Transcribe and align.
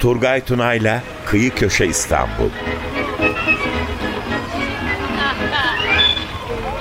Turgay 0.00 0.44
Tunay'la 0.44 1.02
Kıyı 1.26 1.54
Köşe 1.54 1.86
İstanbul. 1.86 2.50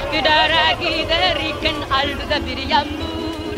Üsküdar'a 0.06 0.72
giderken 0.72 1.76
aldı 1.92 2.46
bir 2.46 2.58
yağmur 2.70 3.58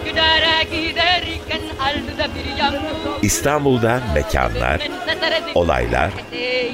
Üsküdar'a 0.00 0.62
giderken 0.62 1.62
aldı 1.80 2.30
bir 2.34 2.56
yağmur 2.58 3.22
İstanbul'da 3.22 4.00
mekanlar, 4.14 4.80
olaylar 5.54 6.10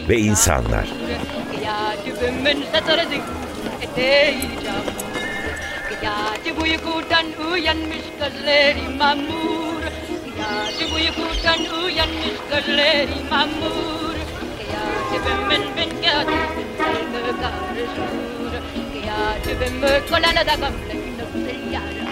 ve 0.09 0.19
insanlar. 0.19 0.89
Gece 6.45 6.61
uykudan 6.61 7.27
uyanmış 7.53 8.05
gözleri 8.21 8.89
mamur. 8.99 9.83
Gece 10.79 10.95
uykudan 10.95 11.83
uyanmış 11.85 12.37
gözleri 12.51 13.31
mamur. 13.31 14.15
Gece 15.13 15.31
ben 15.51 15.63
ben 15.77 15.89
gece 16.03 16.25
karışır 17.41 18.63
Gece 19.45 19.61
ben 19.61 19.83
da 19.83 20.55
gamle 20.55 21.55
yara 21.73 22.05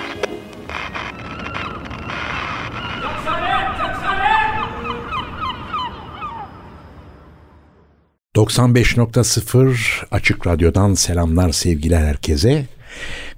95.0 8.36 10.05
Açık 10.10 10.46
Radyo'dan 10.46 10.94
selamlar 10.94 11.52
sevgiler 11.52 12.06
herkese. 12.06 12.66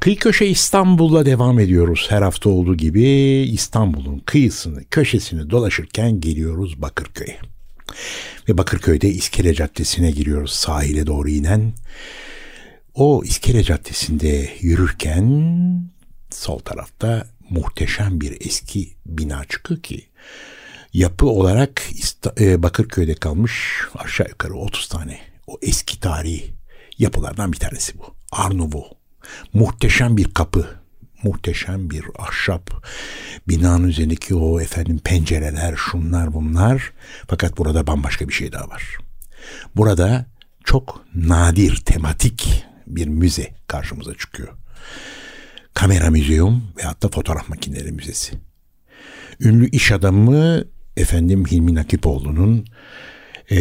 Kıyı 0.00 0.16
Köşe 0.16 0.47
İstanbul'la 0.47 1.27
devam 1.27 1.58
ediyoruz. 1.58 2.06
Her 2.08 2.22
hafta 2.22 2.50
olduğu 2.50 2.77
gibi 2.77 3.05
İstanbul'un 3.52 4.19
kıyısını, 4.19 4.84
köşesini 4.84 5.50
dolaşırken 5.50 6.20
geliyoruz 6.20 6.83
Bakırköy'e. 6.83 7.38
Ve 8.48 8.58
Bakırköy'de 8.58 9.08
İskele 9.08 9.55
Caddesi'ne 9.55 10.10
giriyoruz 10.10 10.52
sahile 10.52 11.06
doğru 11.06 11.28
inen. 11.28 11.72
O 12.94 13.22
İskele 13.25 13.62
Caddesi'nde 13.62 14.50
yürürken 14.60 15.91
sol 16.30 16.58
tarafta 16.58 17.27
muhteşem 17.50 18.20
bir 18.20 18.36
eski 18.41 18.94
bina 19.06 19.44
çıkıyor 19.44 19.82
ki 19.82 20.08
yapı 20.92 21.27
olarak 21.27 21.82
e, 22.41 22.62
Bakırköy'de 22.62 23.14
kalmış 23.14 23.80
aşağı 23.94 24.28
yukarı 24.28 24.55
30 24.55 24.88
tane 24.88 25.20
o 25.47 25.58
eski 25.62 26.00
tarihi 26.00 26.55
yapılardan 26.98 27.52
bir 27.52 27.58
tanesi 27.58 27.98
bu. 27.98 28.14
Arnovo. 28.32 29.03
Muhteşem 29.53 30.17
bir 30.17 30.34
kapı. 30.34 30.67
Muhteşem 31.22 31.91
bir 31.91 32.05
ahşap. 32.19 32.70
Binanın 33.48 33.89
üzerindeki 33.89 34.34
o 34.34 34.61
efendim 34.61 34.98
pencereler, 34.98 35.75
şunlar 35.77 36.34
bunlar. 36.34 36.92
Fakat 37.28 37.58
burada 37.58 37.86
bambaşka 37.86 38.28
bir 38.28 38.34
şey 38.34 38.53
daha 38.53 38.69
var. 38.69 38.98
Burada 39.77 40.27
çok 40.64 41.05
nadir 41.14 41.77
tematik 41.77 42.64
bir 42.86 43.06
müze 43.06 43.55
karşımıza 43.66 44.14
çıkıyor. 44.14 44.48
Kamera 45.75 46.11
Müzeum 46.11 46.64
ve 46.78 46.83
hatta 46.83 47.09
Fotoğraf 47.09 47.48
Makineleri 47.48 47.92
Müzesi. 47.92 48.34
Ünlü 49.41 49.70
iş 49.70 49.92
adamı 49.92 50.64
efendim 50.97 51.44
Hilmi 51.47 51.75
Nakipoğlu'nun 51.75 52.64
e, 53.50 53.59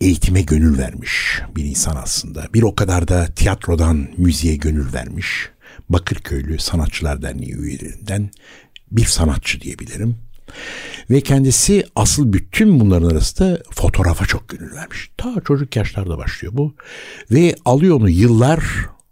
eğitime 0.00 0.42
gönül 0.42 0.78
vermiş 0.78 1.40
bir 1.56 1.64
insan 1.64 1.96
aslında. 1.96 2.48
Bir 2.54 2.62
o 2.62 2.74
kadar 2.74 3.08
da 3.08 3.26
tiyatrodan 3.26 4.08
müziğe 4.16 4.56
gönül 4.56 4.92
vermiş. 4.92 5.50
Bakırköylü 5.88 6.58
Sanatçılar 6.58 7.22
Derneği 7.22 7.54
üyelerinden 7.54 8.30
bir 8.90 9.04
sanatçı 9.04 9.60
diyebilirim. 9.60 10.16
Ve 11.10 11.20
kendisi 11.20 11.86
asıl 11.94 12.32
bütün 12.32 12.80
bunların 12.80 13.10
arasında 13.10 13.62
fotoğrafa 13.70 14.26
çok 14.26 14.48
gönül 14.48 14.74
vermiş. 14.74 15.10
Ta 15.16 15.34
çocuk 15.46 15.76
yaşlarda 15.76 16.18
başlıyor 16.18 16.52
bu. 16.56 16.74
Ve 17.30 17.54
alıyor 17.64 17.96
onu 17.96 18.10
yıllar 18.10 18.64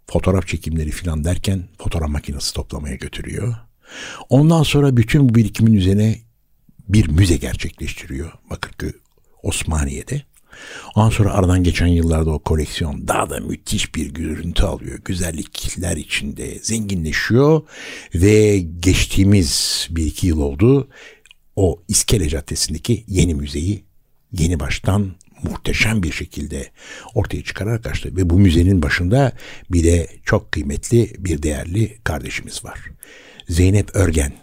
fotoğraf 0.07 0.47
çekimleri 0.47 0.91
falan 0.91 1.23
derken 1.23 1.63
fotoğraf 1.77 2.09
makinesi 2.09 2.53
toplamaya 2.53 2.95
götürüyor. 2.95 3.55
Ondan 4.29 4.63
sonra 4.63 4.97
bütün 4.97 5.29
bu 5.29 5.35
birikimin 5.35 5.73
üzerine 5.73 6.19
bir 6.87 7.09
müze 7.09 7.37
gerçekleştiriyor 7.37 8.31
Bakırköy 8.49 8.91
Osmaniye'de. 9.43 10.28
Ondan 10.95 11.09
sonra 11.09 11.33
aradan 11.33 11.63
geçen 11.63 11.87
yıllarda 11.87 12.31
o 12.31 12.39
koleksiyon 12.39 13.07
daha 13.07 13.29
da 13.29 13.39
müthiş 13.39 13.95
bir 13.95 14.13
görüntü 14.13 14.63
alıyor. 14.63 14.99
Güzellikler 15.05 15.97
içinde 15.97 16.59
zenginleşiyor 16.61 17.61
ve 18.15 18.59
geçtiğimiz 18.59 19.87
bir 19.89 20.05
iki 20.05 20.27
yıl 20.27 20.41
oldu. 20.41 20.89
O 21.55 21.81
İskele 21.87 22.29
Caddesi'ndeki 22.29 23.03
yeni 23.07 23.35
müzeyi 23.35 23.83
yeni 24.31 24.59
baştan 24.59 25.11
muhteşem 25.43 26.03
bir 26.03 26.11
şekilde 26.11 26.71
ortaya 27.15 27.43
çıkararak 27.43 27.87
açtı. 27.87 28.15
Ve 28.15 28.29
bu 28.29 28.39
müzenin 28.39 28.81
başında 28.81 29.31
bir 29.69 29.83
de 29.83 30.07
çok 30.25 30.51
kıymetli 30.51 31.13
bir 31.17 31.43
değerli 31.43 31.97
kardeşimiz 32.03 32.65
var. 32.65 32.79
Zeynep 33.49 33.95
Örgen 33.95 34.33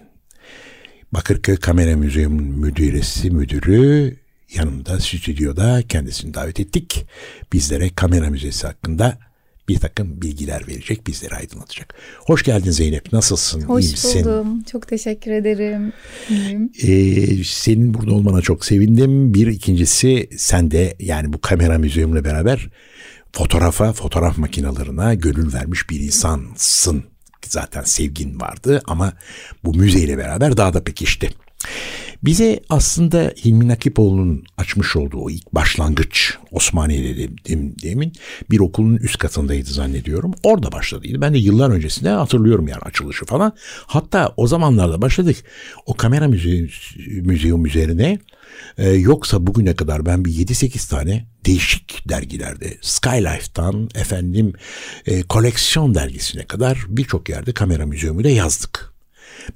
Bakırköy 1.13 1.57
Kamera 1.57 1.97
Müzeyu'nun 1.97 2.43
müdüresi, 2.43 3.31
müdürü 3.31 4.17
yanımda 4.55 5.01
stüdyoda 5.01 5.83
kendisini 5.89 6.35
davet 6.35 6.61
ettik. 6.61 7.07
Bizlere 7.53 7.91
kamera 7.91 8.31
müzesi 8.31 8.67
hakkında 8.67 9.19
bir 9.69 9.79
takım 9.79 10.23
bilgiler 10.23 10.69
verecek, 10.69 11.07
bizleri 11.07 11.35
aydınlatacak. 11.35 11.95
Hoş 12.19 12.43
geldin 12.43 12.71
Zeynep, 12.71 13.13
nasılsın? 13.13 13.61
Hoş 13.61 13.85
İyi 13.85 13.91
misin? 13.91 14.25
buldum, 14.25 14.63
çok 14.63 14.89
teşekkür 14.89 15.31
ederim. 15.31 15.93
Ee, 16.83 17.45
senin 17.45 17.95
burada 17.95 18.13
olmana 18.13 18.41
çok 18.41 18.65
sevindim. 18.65 19.35
Bir 19.35 19.47
ikincisi 19.47 20.29
sen 20.37 20.71
de 20.71 20.97
yani 21.01 21.33
bu 21.33 21.41
kamera 21.41 21.79
müzeyumla 21.79 22.25
beraber 22.25 22.69
fotoğrafa, 23.33 23.93
fotoğraf 23.93 24.39
makinalarına 24.39 25.15
gönül 25.15 25.53
vermiş 25.53 25.91
bir 25.91 26.01
insansın 26.01 27.05
zaten 27.47 27.83
sevgin 27.83 28.41
vardı 28.41 28.83
ama 28.87 29.13
bu 29.65 29.75
müzeyle 29.75 30.19
beraber 30.19 30.57
daha 30.57 30.75
da 30.75 30.85
pekişti. 30.85 31.31
Bize 32.25 32.61
aslında 32.71 33.33
Hilmi 33.45 33.69
Nakipoğlu'nun 33.69 34.45
açmış 34.57 34.97
olduğu 34.97 35.31
ilk 35.31 35.55
başlangıç 35.55 36.39
Osmaniye'de 36.51 37.17
dedim, 37.17 37.75
demin 37.83 38.13
bir 38.51 38.61
okulun 38.61 38.97
üst 38.97 39.19
katındaydı 39.19 39.71
zannediyorum. 39.71 40.35
Orada 40.43 40.73
başladıydı. 40.73 41.21
Ben 41.21 41.35
de 41.35 41.39
yıllar 41.39 41.71
öncesinde 41.71 42.09
hatırlıyorum 42.09 42.69
yani 42.69 42.81
açılışı 42.83 43.25
falan. 43.25 43.53
Hatta 43.87 44.35
o 44.37 44.47
zamanlarda 44.47 45.03
başladık. 45.03 45.37
O 45.87 45.95
kamera 45.95 46.29
müze 46.29 46.69
müzeum 47.07 47.67
üzerine 47.67 48.19
e, 48.79 48.91
yoksa 48.91 49.47
bugüne 49.47 49.77
kadar 49.77 50.07
ben 50.07 50.25
bir 50.25 50.31
7-8 50.31 50.91
tane 50.91 51.27
değişik 51.47 52.09
dergilerde 52.09 52.79
Skylife'tan 52.81 53.89
efendim 53.95 54.53
e, 55.07 55.23
koleksiyon 55.23 55.95
dergisine 55.95 56.47
kadar 56.47 56.79
birçok 56.89 57.29
yerde 57.29 57.53
kamera 57.53 57.87
müzeumuyla 57.87 58.31
yazdık. 58.31 58.93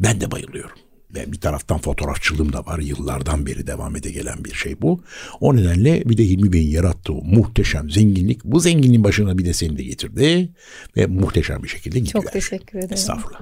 Ben 0.00 0.20
de 0.20 0.30
bayılıyorum. 0.30 0.89
Ve 1.14 1.32
bir 1.32 1.40
taraftan 1.40 1.78
fotoğrafçılığım 1.78 2.52
da 2.52 2.66
var. 2.66 2.78
Yıllardan 2.78 3.46
beri 3.46 3.66
devam 3.66 3.96
ede 3.96 4.10
gelen 4.10 4.44
bir 4.44 4.54
şey 4.54 4.82
bu. 4.82 5.02
O 5.40 5.56
nedenle 5.56 6.02
bir 6.06 6.16
de 6.16 6.24
Hilmi 6.24 6.52
Bey'in 6.52 6.70
yarattığı 6.70 7.12
muhteşem 7.12 7.90
zenginlik. 7.90 8.44
Bu 8.44 8.60
zenginliğin 8.60 9.04
başına 9.04 9.38
bir 9.38 9.44
de 9.44 9.52
seni 9.52 9.78
de 9.78 9.82
getirdi. 9.82 10.48
Ve 10.96 11.06
muhteşem 11.06 11.62
bir 11.62 11.68
şekilde 11.68 11.98
gidiyor. 11.98 12.22
Çok 12.22 12.32
teşekkür 12.32 12.78
ederim. 12.78 12.94
Estağfurullah. 12.94 13.40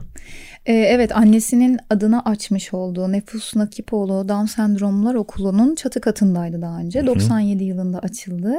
Ee, 0.67 0.73
evet 0.73 1.17
annesinin 1.17 1.79
adına 1.91 2.23
açmış 2.23 2.75
olduğu 2.75 3.13
Nefus 3.13 3.57
Nakipoğlu 3.57 4.29
Down 4.29 4.47
Sendromlar 4.47 5.15
Okulu'nun 5.15 5.75
çatı 5.75 6.01
katındaydı 6.01 6.63
daha 6.63 6.79
önce. 6.79 6.99
Hı-hı. 6.99 7.07
97 7.07 7.65
yılında 7.65 7.99
açıldı. 7.99 8.55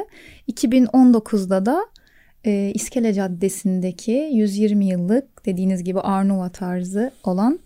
2019'da 0.51 1.65
da 1.65 1.85
e, 2.45 2.71
İskele 2.73 3.13
Caddesi'ndeki 3.13 4.29
120 4.33 4.85
yıllık 4.85 5.45
dediğiniz 5.45 5.83
gibi 5.83 5.99
Arnova 5.99 6.49
tarzı 6.49 7.11
olan 7.23 7.59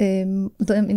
e, 0.00 0.26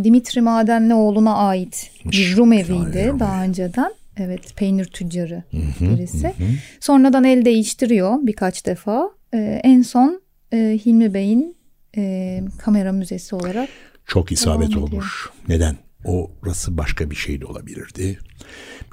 Dimitri 0.03 0.41
Madenlioğlu'na 0.41 1.35
ait 1.35 1.91
bir 2.05 2.37
Rum 2.37 2.53
eviydi 2.53 3.13
daha 3.19 3.43
önceden. 3.43 3.93
Evet 4.17 4.55
peynir 4.55 4.85
tüccarı 4.85 5.43
birisi. 5.79 6.27
Hı 6.27 6.31
hı. 6.31 6.47
Sonradan 6.79 7.23
el 7.23 7.45
değiştiriyor 7.45 8.17
birkaç 8.21 8.65
defa. 8.65 9.09
E, 9.33 9.61
en 9.63 9.81
son 9.81 10.21
e, 10.53 10.79
Hilmi 10.85 11.13
Bey'in 11.13 11.55
e, 11.97 12.43
kamera 12.57 12.91
müzesi 12.91 13.35
olarak. 13.35 13.69
Çok 14.05 14.31
isabet 14.31 14.77
olmuş. 14.77 15.29
Neden? 15.47 15.77
Orası 16.05 16.77
başka 16.77 17.09
bir 17.09 17.15
şey 17.15 17.41
de 17.41 17.45
olabilirdi. 17.45 18.19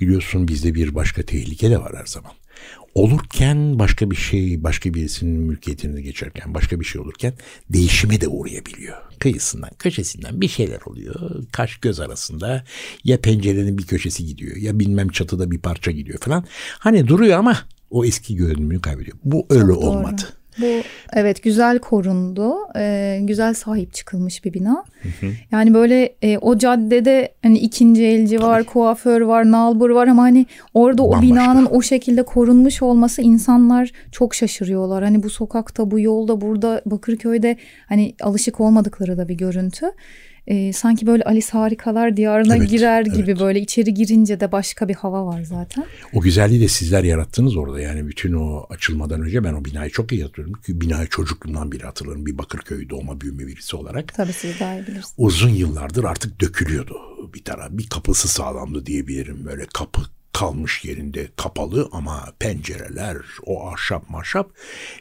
Biliyorsun 0.01 0.49
bizde 0.49 0.75
bir 0.75 0.95
başka 0.95 1.23
tehlike 1.23 1.71
de 1.71 1.79
var 1.79 1.93
her 1.97 2.07
zaman 2.07 2.33
olurken 2.95 3.79
başka 3.79 4.11
bir 4.11 4.17
şey, 4.17 4.65
başka 4.65 4.95
birisinin 4.95 5.41
mülkiyetini 5.41 6.03
geçerken 6.03 6.55
başka 6.55 6.81
bir 6.81 6.85
şey 6.85 7.01
olurken 7.01 7.33
değişime 7.71 8.21
de 8.21 8.29
uğrayabiliyor. 8.29 8.97
Kıyısından, 9.19 9.71
köşesinden 9.79 10.41
bir 10.41 10.49
şeyler 10.49 10.81
oluyor. 10.87 11.45
Kaş 11.53 11.77
göz 11.77 12.01
arasında 12.01 12.65
ya 13.05 13.21
pencerenin 13.21 13.79
bir 13.79 13.87
köşesi 13.87 14.27
gidiyor 14.27 14.57
ya 14.57 14.79
bilmem 14.79 15.09
çatıda 15.09 15.51
bir 15.51 15.59
parça 15.59 15.91
gidiyor 15.91 16.19
falan. 16.19 16.45
Hani 16.79 17.09
duruyor 17.09 17.39
ama 17.39 17.59
o 17.91 18.05
eski 18.05 18.37
görünümünü 18.37 18.81
kaybediyor. 18.81 19.17
Bu 19.25 19.47
öyle 19.51 19.73
Çok 19.73 19.85
olmadı. 19.85 20.23
Bu 20.61 20.67
evet 21.13 21.43
güzel 21.43 21.79
korundu, 21.79 22.55
e, 22.77 23.19
güzel 23.23 23.55
sahip 23.55 23.95
çıkılmış 23.95 24.45
bir 24.45 24.53
bina. 24.53 24.85
Yani 25.53 25.75
böyle 25.75 26.15
e, 26.23 26.39
o 26.39 26.59
caddede 26.59 27.33
hani 27.43 27.59
ikinci 27.59 28.05
elci 28.05 28.43
var, 28.43 28.65
kuaför 28.65 29.21
var, 29.21 29.51
nalbur 29.51 29.91
var 29.91 30.07
ama 30.07 30.23
hani 30.23 30.47
orada 30.75 31.03
o 31.03 31.13
Bambaşka. 31.13 31.35
binanın 31.35 31.69
o 31.71 31.83
şekilde 31.83 32.23
korunmuş 32.23 32.83
olması 32.83 33.23
insanlar 33.23 33.91
çok 34.13 34.35
şaşırıyorlar. 34.35 35.05
Hani 35.05 35.23
bu 35.23 35.31
sokakta, 35.31 35.91
bu 35.91 36.01
yolda, 36.01 36.41
burada 36.41 36.83
Bakırköy'de 36.87 37.57
hani 37.89 38.15
alışık 38.23 38.61
olmadıkları 38.61 39.19
da 39.19 39.29
bir 39.29 39.35
görüntü. 39.35 39.87
E, 40.51 40.73
sanki 40.73 41.07
böyle 41.07 41.23
Alice 41.23 41.49
Harikalar 41.51 42.17
Diyarı'na 42.17 42.57
Evet, 42.57 42.71
girer 42.71 43.03
gibi 43.03 43.31
evet. 43.31 43.41
böyle 43.41 43.61
içeri 43.61 43.95
girince 43.95 44.41
de 44.41 44.53
başka 44.53 44.89
bir 44.89 44.95
hava 44.95 45.27
var 45.27 45.43
zaten. 45.43 45.85
O 46.13 46.21
güzelliği 46.21 46.61
de 46.61 46.69
sizler 46.69 47.05
yarattınız 47.05 47.57
orada. 47.57 47.81
Yani 47.81 48.09
bütün 48.09 48.33
o 48.33 48.67
açılmadan 48.71 49.23
önce 49.23 49.45
ben 49.45 49.53
o 49.53 49.65
binayı 49.65 49.91
çok 49.91 50.13
iyi 50.13 50.23
hatırlıyorum. 50.23 50.61
Çünkü 50.67 50.81
binayı 50.81 51.09
çocukluğumdan 51.09 51.73
beri 51.73 51.83
hatırlarım. 51.83 52.27
Bir 52.27 52.39
Bakırköy 52.39 52.89
doğma 52.91 53.21
büyüme 53.21 53.47
birisi 53.47 53.77
olarak. 53.77 54.15
Tabii 54.15 54.33
siz 54.33 54.61
daha 54.61 54.75
iyi 54.75 54.83
bilirsiniz. 54.83 55.15
Uzun 55.19 55.51
yıllardır 55.51 56.05
artık 56.05 56.41
dökülüyordu 56.41 56.97
bir 57.35 57.45
taraf. 57.45 57.69
Bir 57.71 57.89
kapısı 57.89 58.29
sağlamdı 58.29 58.87
diyebilirim. 58.87 59.45
Böyle 59.45 59.67
kapı 59.75 60.01
kalmış 60.33 60.85
yerinde 60.85 61.29
kapalı 61.37 61.89
ama 61.93 62.33
pencereler, 62.39 63.17
o 63.47 63.69
ahşap 63.69 64.11
maşap 64.11 64.51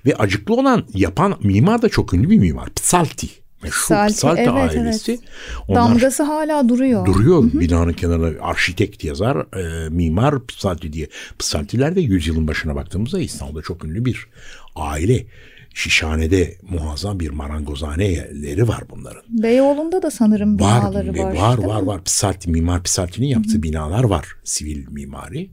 ve 0.06 0.16
acıklı 0.16 0.54
olan 0.56 0.86
yapan 0.94 1.38
mimar 1.44 1.82
da 1.82 1.90
çok 1.90 2.14
ünlü 2.14 2.30
bir 2.30 2.40
mimar. 2.40 2.70
Psalti. 2.74 3.28
Meşhur 3.64 3.78
Psalti, 3.82 4.14
Psalti, 4.14 4.42
evet, 4.42 4.50
ailesi. 4.78 5.12
evet. 5.12 5.22
Onlar- 5.68 5.82
Damgası 5.90 6.24
hala 6.24 6.70
duruyor. 6.70 7.06
Duruyor 7.06 7.44
binanın 7.54 7.94
kenarında 7.94 8.44
arşitekt 8.44 9.04
yazar, 9.04 9.38
e, 9.60 9.90
mimar 9.90 10.46
Psalti 10.48 10.94
diye. 10.94 11.08
Psaltiler 11.40 11.96
de 11.96 12.02
yüzyılın 12.02 12.48
başına 12.48 12.76
baktığımızda 12.76 13.20
İstanbul'da 13.20 13.62
çok 13.62 13.86
ünlü 13.86 14.06
bir 14.06 14.28
aile. 14.76 15.26
Şişhane'de 15.74 16.58
muazzam 16.70 17.20
bir 17.20 17.30
marangozhaneleri 17.30 18.68
var 18.68 18.84
bunların. 18.90 19.22
Beyoğlu'nda 19.30 20.02
da 20.02 20.12
sanırım 20.12 20.60
Var, 20.60 20.82
binaları 20.82 21.18
var. 21.18 21.34
var, 21.36 21.58
var, 21.58 21.82
var. 21.82 22.04
Psalti, 22.04 22.50
mimar 22.50 22.84
Psalti'nin 22.84 23.28
yaptığı 23.28 23.64
binalar 23.64 24.04
var. 24.04 24.28
Sivil 24.44 24.88
mimari. 24.88 25.50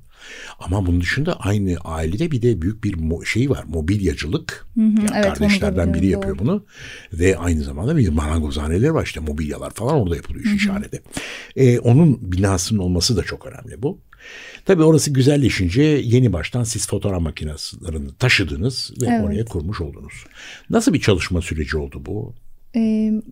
Ama 0.61 0.87
bunun 0.87 1.01
dışında 1.01 1.41
aynı 1.41 1.77
ailede 1.85 2.31
bir 2.31 2.43
de 2.43 2.63
büyük 2.63 2.85
bir 2.85 2.97
şey 3.27 3.51
var. 3.51 3.65
Mobilyacılık. 3.69 4.67
Yani 4.77 4.95
evet, 5.01 5.11
onu 5.11 5.23
da 5.23 5.33
kardeşlerden 5.35 5.95
biri 5.95 6.07
yapıyor 6.07 6.39
bunu. 6.39 6.65
Ve 7.13 7.39
aynı 7.39 7.63
zamanda 7.63 7.97
bir 7.97 8.09
marangozhaneleri 8.09 8.95
var. 8.95 9.05
işte 9.05 9.21
mobilyalar 9.21 9.71
falan 9.71 9.95
orada 9.95 10.17
yapılıyor 10.17 10.45
Şişhane'de. 10.45 11.03
Ee, 11.57 11.79
onun 11.79 12.33
binasının 12.33 12.79
olması 12.79 13.17
da 13.17 13.23
çok 13.23 13.47
önemli 13.47 13.83
bu. 13.83 14.01
Tabii 14.65 14.83
orası 14.83 15.11
güzelleşince 15.11 15.83
yeni 15.83 16.33
baştan 16.33 16.65
siz 16.65 16.87
fotoğraf 16.87 17.23
makinelerini 17.23 18.15
taşıdınız 18.19 18.93
ve 19.03 19.07
Evet. 19.07 19.25
oraya 19.25 19.45
kurmuş 19.45 19.81
oldunuz. 19.81 20.25
Nasıl 20.71 20.95
bir 20.95 21.01
çalışma 21.01 21.43
süreci 21.43 21.77
oldu 21.77 22.03
bu? 22.07 22.35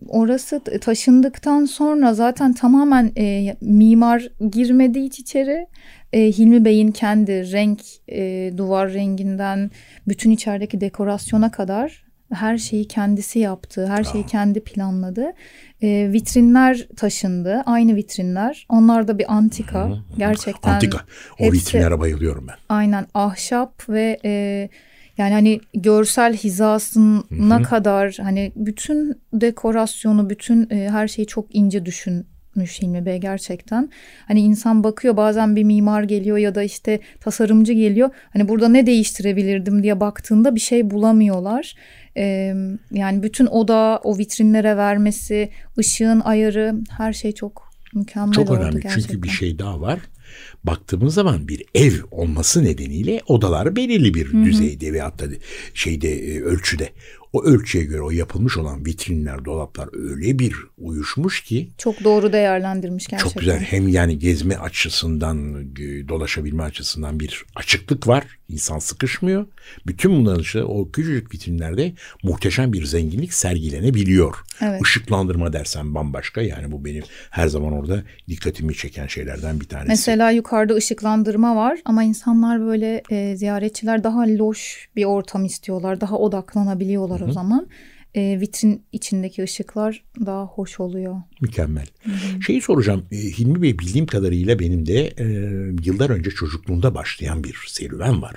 Orası 0.07 0.61
taşındıktan 0.81 1.65
sonra 1.65 2.13
zaten 2.13 2.53
tamamen 2.53 3.11
e, 3.17 3.55
mimar 3.61 4.27
girmedi 4.51 5.01
hiç 5.01 5.19
içeri. 5.19 5.67
E, 6.13 6.31
Hilmi 6.31 6.65
Bey'in 6.65 6.91
kendi 6.91 7.51
renk, 7.51 7.81
e, 8.11 8.51
duvar 8.57 8.93
renginden 8.93 9.71
bütün 10.07 10.31
içerideki 10.31 10.81
dekorasyona 10.81 11.51
kadar 11.51 12.05
her 12.33 12.57
şeyi 12.57 12.87
kendisi 12.87 13.39
yaptı. 13.39 13.87
Her 13.87 14.03
şeyi 14.03 14.25
kendi 14.25 14.63
planladı. 14.63 15.25
E, 15.81 16.09
vitrinler 16.13 16.87
taşındı. 16.97 17.63
Aynı 17.65 17.95
vitrinler. 17.95 18.65
Onlar 18.69 19.07
da 19.07 19.17
bir 19.19 19.33
antika. 19.33 19.89
Gerçekten. 20.17 20.73
Antika. 20.73 20.97
O 21.39 21.43
hepsi- 21.43 21.51
vitrinlere 21.53 21.99
bayılıyorum 21.99 22.47
ben. 22.47 22.55
Aynen 22.69 23.05
ahşap 23.13 23.89
ve 23.89 24.19
e, 24.25 24.69
yani 25.17 25.33
hani 25.33 25.59
görsel 25.73 26.33
hizasına 26.33 27.61
kadar 27.61 28.17
hani 28.21 28.51
bütün 28.55 29.21
dekorasyonu, 29.33 30.29
bütün 30.29 30.69
e, 30.69 30.89
her 30.89 31.07
şeyi 31.07 31.27
çok 31.27 31.55
ince 31.55 31.85
düşünmüş 31.85 32.81
Hilmi 32.81 33.05
Bey 33.05 33.17
gerçekten. 33.17 33.89
Hani 34.27 34.41
insan 34.41 34.83
bakıyor 34.83 35.17
bazen 35.17 35.55
bir 35.55 35.63
mimar 35.63 36.03
geliyor 36.03 36.37
ya 36.37 36.55
da 36.55 36.63
işte 36.63 36.99
tasarımcı 37.19 37.73
geliyor. 37.73 38.09
Hani 38.33 38.47
burada 38.47 38.69
ne 38.69 38.85
değiştirebilirdim 38.85 39.83
diye 39.83 39.99
baktığında 39.99 40.55
bir 40.55 40.59
şey 40.59 40.89
bulamıyorlar. 40.89 41.75
E, 42.17 42.53
yani 42.91 43.23
bütün 43.23 43.45
oda 43.45 43.99
o 44.03 44.17
vitrinlere 44.17 44.77
vermesi, 44.77 45.49
ışığın 45.79 46.19
ayarı 46.19 46.75
her 46.97 47.13
şey 47.13 47.31
çok 47.31 47.64
mükemmel 47.95 48.33
Çok 48.33 48.49
oldu 48.49 48.59
önemli 48.59 48.81
gerçekten. 48.81 49.01
çünkü 49.01 49.23
bir 49.23 49.29
şey 49.29 49.59
daha 49.59 49.81
var. 49.81 49.99
Baktığımız 50.63 51.13
zaman 51.13 51.47
bir 51.47 51.63
ev 51.75 51.93
olması 52.11 52.63
nedeniyle 52.63 53.21
odalar 53.27 53.75
belirli 53.75 54.13
bir 54.13 54.31
düzeyde 54.31 54.93
ve 54.93 55.01
hatta 55.01 55.25
şeyde 55.73 56.35
e, 56.35 56.41
ölçüde. 56.41 56.89
O 57.35 57.43
ölçüye 57.43 57.83
göre 57.83 58.01
o 58.01 58.11
yapılmış 58.11 58.57
olan 58.57 58.85
vitrinler, 58.85 59.45
dolaplar 59.45 59.89
öyle 59.93 60.39
bir 60.39 60.55
uyuşmuş 60.77 61.43
ki 61.43 61.69
Çok 61.77 62.03
doğru 62.03 62.33
değerlendirmiş 62.33 63.07
gerçekten. 63.07 63.29
çok 63.31 63.39
güzel. 63.39 63.59
Hem 63.59 63.87
yani 63.87 64.19
gezme 64.19 64.55
açısından, 64.57 65.55
e, 65.79 66.07
dolaşabilme 66.07 66.63
açısından 66.63 67.19
bir 67.19 67.45
açıklık 67.55 68.07
var. 68.07 68.23
İnsan 68.49 68.79
sıkışmıyor. 68.79 69.45
Bütün 69.87 70.11
bunların 70.11 70.39
dışında 70.39 70.67
o 70.67 70.91
küçücük 70.91 71.33
vitrinlerde 71.33 71.93
muhteşem 72.23 72.73
bir 72.73 72.85
zenginlik 72.85 73.33
sergilenebiliyor. 73.33 74.35
Evet. 74.61 74.81
Işıklandırma 74.81 75.53
dersen 75.53 75.95
bambaşka. 75.95 76.41
Yani 76.41 76.71
bu 76.71 76.85
benim 76.85 77.03
her 77.29 77.47
zaman 77.47 77.73
orada 77.73 78.03
dikkatimi 78.29 78.75
çeken 78.75 79.07
şeylerden 79.07 79.59
bir 79.59 79.65
tanesi. 79.67 79.89
Mesela 79.89 80.31
yukarıda 80.31 80.73
ışıklandırma 80.73 81.55
var 81.55 81.79
ama 81.85 82.03
insanlar 82.03 82.59
böyle 82.61 83.03
e, 83.09 83.35
ziyaretçiler 83.37 84.03
daha 84.03 84.21
loş 84.27 84.89
bir 84.95 85.05
ortam 85.05 85.45
istiyorlar. 85.45 86.01
Daha 86.01 86.17
odaklanabiliyorlar 86.17 87.24
o 87.29 87.31
zaman. 87.31 87.67
E, 88.15 88.39
vitrin 88.41 88.83
içindeki 88.91 89.43
ışıklar 89.43 90.03
daha 90.25 90.45
hoş 90.45 90.79
oluyor. 90.79 91.15
Mükemmel. 91.41 91.85
Şeyi 92.47 92.61
soracağım. 92.61 93.05
e, 93.11 93.15
Hilmi 93.17 93.61
Bey 93.61 93.79
bildiğim 93.79 94.05
kadarıyla 94.05 94.59
benim 94.59 94.85
de 94.85 95.07
e, 95.07 95.25
yıllar 95.83 96.09
önce 96.09 96.29
çocukluğumda 96.29 96.95
başlayan 96.95 97.43
bir 97.43 97.55
serüven 97.67 98.21
var. 98.21 98.35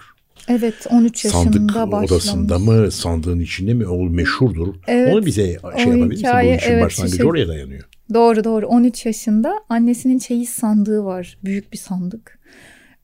Evet 0.49 0.87
13 0.91 1.25
yaşında 1.25 1.43
Sandık 1.43 1.75
başlamış. 1.75 2.13
odasında 2.13 2.59
mı, 2.59 2.91
sandığın 2.91 3.41
içinde 3.41 3.75
mi? 3.75 3.87
O 3.87 4.05
meşhurdur. 4.11 4.75
Evet, 4.87 5.15
Onu 5.15 5.27
bize 5.27 5.45
şey 5.45 5.53
yapabilir 5.53 5.87
misin? 5.87 6.29
Bu 6.43 6.47
işin 6.47 6.71
evet, 6.71 6.85
başlangıcı 6.85 7.17
şey- 7.17 7.27
oraya 7.27 7.49
dayanıyor. 7.49 7.85
Doğru 8.15 8.45
doğru 8.45 8.67
13 8.67 9.07
yaşında 9.07 9.55
annesinin 9.69 10.19
çeyiz 10.19 10.49
sandığı 10.49 11.05
var. 11.05 11.39
Büyük 11.45 11.73
bir 11.73 11.79
sandık. 11.79 12.38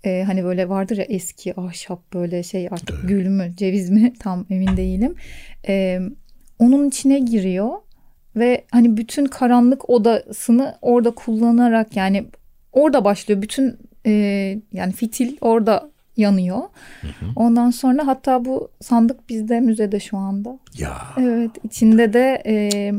Ee, 0.05 0.25
hani 0.27 0.45
böyle 0.45 0.69
vardır 0.69 0.97
ya 0.97 1.05
eski 1.05 1.61
ahşap 1.61 2.13
böyle 2.15 2.43
şey 2.43 2.69
artık 2.71 3.09
gül 3.09 3.27
mü 3.27 3.53
ceviz 3.57 3.91
mi 3.91 4.13
tam 4.19 4.47
emin 4.51 4.77
değilim. 4.77 5.15
Ee, 5.69 6.01
onun 6.59 6.89
içine 6.89 7.19
giriyor 7.19 7.71
ve 8.37 8.65
hani 8.71 8.97
bütün 8.97 9.27
karanlık 9.27 9.91
odasını 9.91 10.79
orada 10.83 11.11
kullanarak 11.11 11.97
yani 11.97 12.25
orada 12.73 13.05
başlıyor. 13.05 13.43
Bütün 13.43 13.79
e, 14.07 14.11
yani 14.73 14.93
fitil 14.93 15.37
orada 15.41 15.91
yanıyor. 16.17 16.63
Ondan 17.37 17.71
sonra 17.71 18.07
hatta 18.07 18.45
bu 18.45 18.71
sandık 18.81 19.29
bizde 19.29 19.61
müzede 19.61 20.01
şu 20.01 20.17
anda. 20.17 20.59
Ya 20.79 20.99
Evet, 21.21 21.51
içinde 21.65 22.13
de 22.13 22.43
e, 22.47 22.93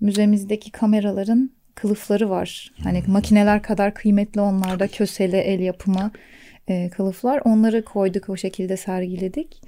müzemizdeki 0.00 0.70
kameraların 0.70 1.50
kılıfları 1.76 2.30
var. 2.30 2.72
Hani 2.82 3.02
makineler 3.06 3.62
kadar 3.62 3.94
kıymetli 3.94 4.40
onlar 4.40 4.80
da 4.80 4.88
kösele 4.88 5.40
el 5.40 5.60
yapımı 5.60 6.10
e, 6.68 6.90
kılıflar. 6.90 7.40
Onları 7.44 7.84
koyduk 7.84 8.28
o 8.28 8.36
şekilde 8.36 8.76
sergiledik. 8.76 9.62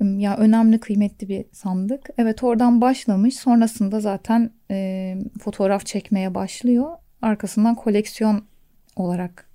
Ya 0.00 0.36
önemli 0.36 0.80
kıymetli 0.80 1.28
bir 1.28 1.44
sandık. 1.52 2.08
Evet 2.18 2.42
oradan 2.42 2.80
başlamış. 2.80 3.36
Sonrasında 3.36 4.00
zaten 4.00 4.50
e, 4.70 5.16
fotoğraf 5.40 5.86
çekmeye 5.86 6.34
başlıyor. 6.34 6.96
Arkasından 7.22 7.74
koleksiyon 7.74 8.44
olarak 8.96 9.50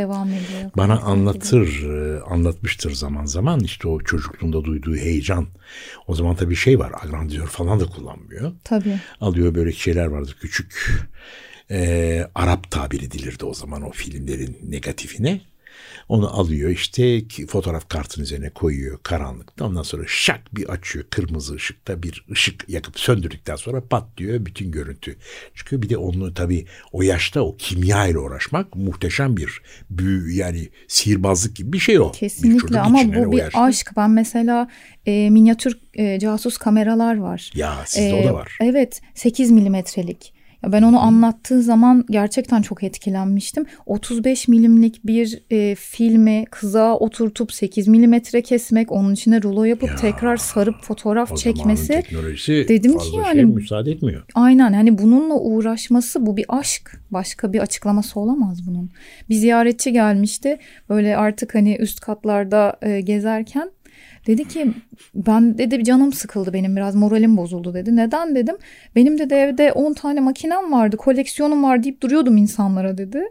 devam 0.00 0.28
ediyor. 0.28 0.70
bana 0.76 0.98
anlatır, 0.98 1.82
e, 1.82 2.20
anlatmıştır 2.20 2.92
zaman 2.94 3.24
zaman 3.24 3.60
işte 3.60 3.88
o 3.88 4.00
çocukluğunda 4.00 4.64
duyduğu 4.64 4.96
heyecan. 4.96 5.46
O 6.06 6.14
zaman 6.14 6.36
tabii 6.36 6.56
şey 6.56 6.78
var, 6.78 6.92
agrandizör 7.02 7.46
falan 7.46 7.80
da 7.80 7.86
kullanmıyor. 7.86 8.52
Tabii. 8.64 8.98
alıyor 9.20 9.54
böyle 9.54 9.72
şeyler 9.72 10.06
vardır 10.06 10.36
küçük 10.40 11.00
e, 11.70 12.26
Arap 12.34 12.70
tabir 12.70 13.02
edilirdi 13.02 13.44
o 13.44 13.54
zaman 13.54 13.82
o 13.82 13.90
filmlerin 13.90 14.58
negatifine. 14.68 15.40
Onu 16.08 16.38
alıyor 16.38 16.70
işte 16.70 17.22
fotoğraf 17.48 17.88
kartının 17.88 18.24
üzerine 18.24 18.50
koyuyor 18.50 18.98
karanlıkta. 19.02 19.64
Ondan 19.64 19.82
sonra 19.82 20.02
şak 20.06 20.56
bir 20.56 20.68
açıyor 20.68 21.04
kırmızı 21.10 21.54
ışıkta 21.54 22.02
bir 22.02 22.24
ışık 22.30 22.68
yakıp 22.68 23.00
söndürdükten 23.00 23.56
sonra 23.56 23.80
patlıyor 23.80 24.46
bütün 24.46 24.70
görüntü 24.70 25.16
çıkıyor. 25.54 25.82
Bir 25.82 25.88
de 25.88 25.96
onu 25.96 26.34
tabii 26.34 26.66
o 26.92 27.02
yaşta 27.02 27.40
o 27.40 27.56
kimya 27.56 28.06
ile 28.06 28.18
uğraşmak 28.18 28.76
muhteşem 28.76 29.36
bir 29.36 29.62
büyü 29.90 30.36
yani 30.36 30.68
sihirbazlık 30.88 31.56
gibi 31.56 31.72
bir 31.72 31.78
şey 31.78 32.00
o. 32.00 32.12
Bir 32.12 32.18
Kesinlikle 32.18 32.80
ama 32.80 33.00
için, 33.00 33.12
hani 33.12 33.26
bu 33.26 33.32
bir 33.32 33.42
aşk. 33.54 33.92
Ben 33.96 34.10
mesela 34.10 34.68
e, 35.06 35.30
minyatür 35.30 35.78
e, 35.94 36.18
casus 36.18 36.58
kameralar 36.58 37.16
var. 37.16 37.50
Ya 37.54 37.76
sizde 37.86 38.14
o 38.14 38.18
Ee, 38.18 38.24
da 38.24 38.34
var. 38.34 38.58
Evet 38.60 39.00
8 39.14 39.50
milimetrelik. 39.50 40.39
Ben 40.66 40.82
onu 40.82 41.00
anlattığı 41.00 41.62
zaman 41.62 42.04
gerçekten 42.10 42.62
çok 42.62 42.82
etkilenmiştim. 42.82 43.64
35 43.86 44.48
milimlik 44.48 45.06
bir 45.06 45.42
e, 45.50 45.74
filmi 45.74 46.44
kıza 46.50 46.94
oturtup 46.94 47.52
8 47.52 47.88
milimetre 47.88 48.42
kesmek, 48.42 48.92
onun 48.92 49.14
içine 49.14 49.42
rulo 49.42 49.64
yapıp 49.64 49.88
Ya, 49.88 49.96
tekrar 49.96 50.36
sarıp 50.36 50.82
fotoğraf 50.82 51.36
çekmesi. 51.36 52.02
Dedim 52.68 52.98
ki 52.98 53.16
yani- 53.16 53.32
şey 53.32 53.44
müsaade 53.44 53.90
etmiyor. 53.90 54.22
Aynen 54.34 54.72
hani 54.72 54.98
bununla 54.98 55.34
uğraşması 55.34 56.26
bu 56.26 56.36
bir 56.36 56.44
aşk. 56.48 57.00
Başka 57.10 57.52
bir 57.52 57.58
açıklaması 57.58 58.20
olamaz 58.20 58.66
bunun. 58.66 58.90
Bir 59.28 59.34
ziyaretçi 59.34 59.92
gelmişti. 59.92 60.58
Böyle 60.88 61.16
artık 61.16 61.54
hani 61.54 61.76
üst 61.76 62.00
katlarda 62.00 62.76
e, 62.82 63.00
gezerken 63.00 63.70
dedi 64.26 64.48
ki 64.48 64.72
ben 65.14 65.58
dedi 65.58 65.84
canım 65.84 66.12
sıkıldı 66.12 66.52
benim 66.52 66.76
biraz 66.76 66.94
moralim 66.94 67.36
bozuldu 67.36 67.74
dedi. 67.74 67.96
Neden 67.96 68.34
dedim. 68.34 68.56
Benim 68.96 69.30
de 69.30 69.36
evde 69.36 69.72
10 69.72 69.92
tane 69.92 70.20
makinem 70.20 70.72
vardı 70.72 70.96
koleksiyonum 70.96 71.62
var 71.64 71.82
deyip 71.82 72.02
duruyordum 72.02 72.36
insanlara 72.36 72.98
dedi. 72.98 73.22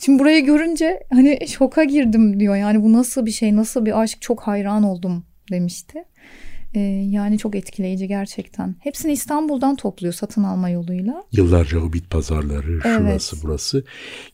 Şimdi 0.00 0.18
burayı 0.18 0.44
görünce 0.44 1.02
hani 1.12 1.38
şoka 1.48 1.84
girdim 1.84 2.40
diyor. 2.40 2.56
Yani 2.56 2.82
bu 2.82 2.92
nasıl 2.92 3.26
bir 3.26 3.30
şey 3.30 3.56
nasıl 3.56 3.86
bir 3.86 4.00
aşk 4.02 4.22
çok 4.22 4.40
hayran 4.42 4.82
oldum 4.82 5.24
demişti. 5.50 6.04
Ee, 6.74 6.80
yani 7.10 7.38
çok 7.38 7.54
etkileyici 7.54 8.08
gerçekten. 8.08 8.76
Hepsini 8.80 9.12
İstanbul'dan 9.12 9.76
topluyor 9.76 10.14
satın 10.14 10.44
alma 10.44 10.68
yoluyla. 10.68 11.24
Yıllarca 11.32 11.78
o 11.80 11.92
bit 11.92 12.10
pazarları, 12.10 12.80
Evet. 12.84 12.98
şurası 12.98 13.36
burası. 13.42 13.84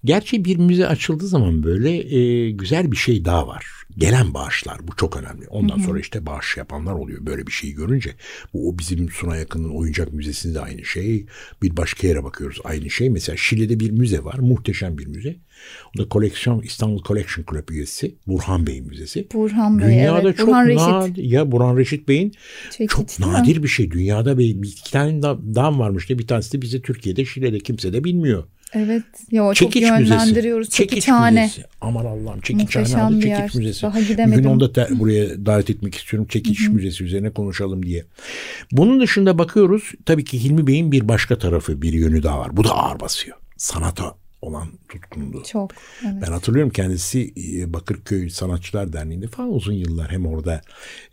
Gerçi 0.04 0.44
bir 0.44 0.56
müze 0.56 0.86
açıldığı 0.86 1.26
zaman 1.26 1.62
böyle 1.62 2.16
e, 2.16 2.50
güzel 2.50 2.92
bir 2.92 2.96
şey 2.96 3.24
daha 3.24 3.46
var. 3.46 3.66
Gelen 3.98 4.34
bağışlar 4.34 4.78
bu 4.88 4.96
çok 4.96 5.16
önemli. 5.16 5.46
Ondan 5.48 5.78
sonra 5.78 6.00
işte 6.00 6.26
bağış 6.26 6.56
yapanlar 6.56 6.92
oluyor 6.92 7.26
böyle 7.26 7.46
bir 7.46 7.52
şeyi 7.52 7.74
görünce. 7.74 8.14
Bu 8.54 8.68
o 8.68 8.78
bizim 8.78 9.10
Suna 9.10 9.36
Yakın'ın 9.36 9.70
oyuncak 9.70 10.12
müzesinde 10.12 10.54
de 10.54 10.60
aynı 10.60 10.84
şey. 10.84 11.26
Bir 11.62 11.76
başka 11.76 12.06
yere 12.06 12.24
bakıyoruz 12.24 12.58
aynı 12.64 12.90
şey. 12.90 13.10
Mesela 13.10 13.36
Şile'de 13.36 13.80
bir 13.80 13.90
müze 13.90 14.24
var. 14.24 14.38
Muhteşem 14.38 14.98
bir 14.98 15.06
müze. 15.06 15.36
O 15.96 15.98
da 15.98 16.08
koleksiyon 16.08 16.62
İstanbul 16.62 17.02
Collection 17.02 17.44
Club 17.50 17.68
üyesi. 17.68 18.14
Burhan 18.26 18.66
Bey 18.66 18.80
Müzesi. 18.80 19.26
Burhan 19.34 19.78
Bey, 19.78 19.86
Dünyada 19.88 20.20
evet. 20.20 20.36
çok 20.36 20.48
Burhan 20.48 20.66
Reşit. 20.66 21.18
Ya 21.32 21.52
Burhan 21.52 21.76
Reşit 21.76 22.08
Bey'in 22.08 22.34
çok 22.88 23.18
mi? 23.18 23.26
nadir 23.26 23.62
bir 23.62 23.68
şey. 23.68 23.90
Dünyada 23.90 24.38
bir, 24.38 24.62
bir 24.62 24.68
iki 24.68 24.92
tane 24.92 25.22
da- 25.22 25.54
dam 25.54 25.78
varmış 25.78 26.10
da 26.10 26.18
bir 26.18 26.26
tanesi 26.26 26.52
de 26.52 26.62
bize 26.62 26.82
Türkiye'de 26.82 27.24
Şile'de 27.24 27.58
kimse 27.58 27.92
de 27.92 28.04
bilmiyor. 28.04 28.44
Evet. 28.72 29.02
Ya 29.30 29.54
çok 29.54 29.72
Çekiç 29.72 29.90
Müzesi. 29.90 30.10
yönlendiriyoruz. 30.12 30.70
Çekiç 30.70 30.90
Çekiçhane. 30.90 31.42
Müzesi. 31.42 31.64
Aman 31.80 32.04
Allah'ım 32.04 32.40
Çekiçhane 32.40 33.02
adı 33.02 33.14
Çekiç 33.14 33.26
yer. 33.28 33.50
Müzesi. 33.54 33.82
Daha 33.82 34.00
gidemedim. 34.00 34.42
gün 34.42 34.48
onu 34.50 34.60
da 34.60 34.72
te- 34.72 34.88
buraya 34.90 35.46
davet 35.46 35.70
etmek 35.70 35.94
istiyorum. 35.94 36.26
Çekiç 36.30 36.68
Müzesi 36.68 37.04
üzerine 37.04 37.30
konuşalım 37.30 37.86
diye. 37.86 38.04
Bunun 38.72 39.00
dışında 39.00 39.38
bakıyoruz. 39.38 39.92
Tabii 40.06 40.24
ki 40.24 40.44
Hilmi 40.44 40.66
Bey'in 40.66 40.92
bir 40.92 41.08
başka 41.08 41.38
tarafı, 41.38 41.82
bir 41.82 41.92
yönü 41.92 42.22
daha 42.22 42.38
var. 42.38 42.56
Bu 42.56 42.64
da 42.64 42.70
ağır 42.70 43.00
basıyor. 43.00 43.36
Sanata 43.56 44.14
olan 44.42 44.68
tutkunluğu. 44.88 45.42
Çok. 45.44 45.70
Evet. 46.04 46.22
Ben 46.26 46.32
hatırlıyorum 46.32 46.72
kendisi 46.72 47.34
e, 47.36 47.72
Bakırköy 47.72 48.30
Sanatçılar 48.30 48.92
Derneği'nde 48.92 49.26
falan 49.26 49.54
uzun 49.54 49.72
yıllar 49.72 50.10
hem 50.10 50.26
orada 50.26 50.60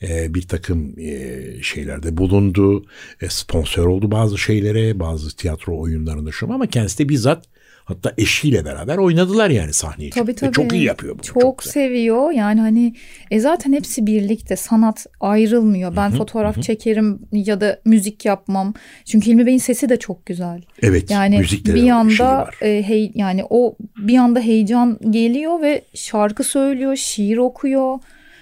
e, 0.01 0.33
bir 0.33 0.47
takım 0.47 0.99
e, 0.99 1.41
şeylerde 1.61 2.17
bulundu. 2.17 2.85
E, 3.21 3.29
sponsor 3.29 3.85
oldu 3.85 4.11
bazı 4.11 4.37
şeylere, 4.37 4.99
bazı 4.99 5.35
tiyatro 5.35 5.79
oyunlarında 5.79 6.31
şu 6.31 6.53
ama 6.53 6.67
kendisi 6.67 6.99
de 6.99 7.09
bizzat 7.09 7.56
hatta 7.87 8.13
eşiyle 8.17 8.65
beraber 8.65 8.97
oynadılar 8.97 9.49
yani 9.49 9.73
sahneye. 9.73 10.09
Tabii 10.09 10.31
çıktı. 10.31 10.45
Ve 10.45 10.51
tabii. 10.51 10.63
Çok 10.63 10.73
iyi 10.73 10.83
yapıyor 10.83 11.13
bunu. 11.13 11.21
Çok, 11.21 11.57
güzel. 11.57 11.71
seviyor. 11.71 12.31
Yani 12.31 12.61
hani 12.61 12.95
e 13.31 13.39
zaten 13.39 13.73
hepsi 13.73 14.07
birlikte. 14.07 14.55
Sanat 14.55 15.05
ayrılmıyor. 15.19 15.95
Ben 15.95 16.11
fotoğraf 16.11 16.61
çekerim 16.61 17.19
ya 17.31 17.61
da 17.61 17.79
müzik 17.85 18.25
yapmam. 18.25 18.73
Çünkü 19.05 19.27
Hilmi 19.27 19.45
Bey'in 19.45 19.57
sesi 19.57 19.89
de 19.89 19.97
çok 19.97 20.25
güzel. 20.25 20.61
Evet. 20.81 21.11
Yani 21.11 21.39
bir 21.39 21.45
şeyi 21.45 21.93
anda 21.93 22.37
var. 22.37 22.55
e, 22.61 22.83
hey 22.87 23.11
yani 23.15 23.43
o 23.49 23.75
bir 23.97 24.17
anda 24.17 24.39
heyecan 24.39 24.99
geliyor 25.09 25.61
ve 25.61 25.81
şarkı 25.93 26.43
söylüyor, 26.43 26.95
şiir 26.95 27.37
okuyor. 27.37 27.99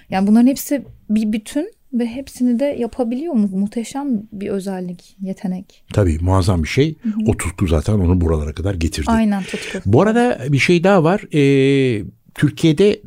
Yani 0.10 0.28
bunların 0.28 0.48
hepsi 0.48 0.86
bir 1.10 1.34
bütün 1.34 1.75
ve 2.00 2.06
hepsini 2.08 2.60
de 2.60 2.66
yapabiliyor 2.66 3.34
mu? 3.34 3.50
Muhteşem 3.52 4.08
bir 4.32 4.50
özellik, 4.50 5.16
yetenek. 5.22 5.84
Tabii 5.94 6.18
muazzam 6.22 6.64
bir 6.64 6.68
şey. 6.68 6.96
O 7.28 7.38
tutku 7.38 7.68
zaten 7.68 7.94
onu 7.94 8.22
buralara 8.22 8.54
kadar 8.54 8.75
getirdi. 8.75 9.12
Aynen 9.12 9.44
tutku. 9.44 9.80
Bu 9.86 10.02
arada 10.02 10.40
bir 10.50 10.60
şey 10.60 10.84
daha 10.84 11.04
var. 11.04 11.22
Ee, 11.34 12.04
Türkiye'de 12.36 13.02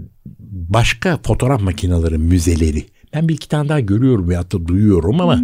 başka 0.50 1.18
fotoğraf 1.22 1.60
makineleri 1.60 2.18
müzeleri. 2.18 2.84
Ben 3.18 3.28
bir 3.28 3.34
iki 3.34 3.48
tane 3.48 3.68
daha 3.68 3.80
görüyorum 3.80 4.28
veyahut 4.28 4.52
da 4.52 4.66
duyuyorum 4.66 5.20
ama 5.20 5.42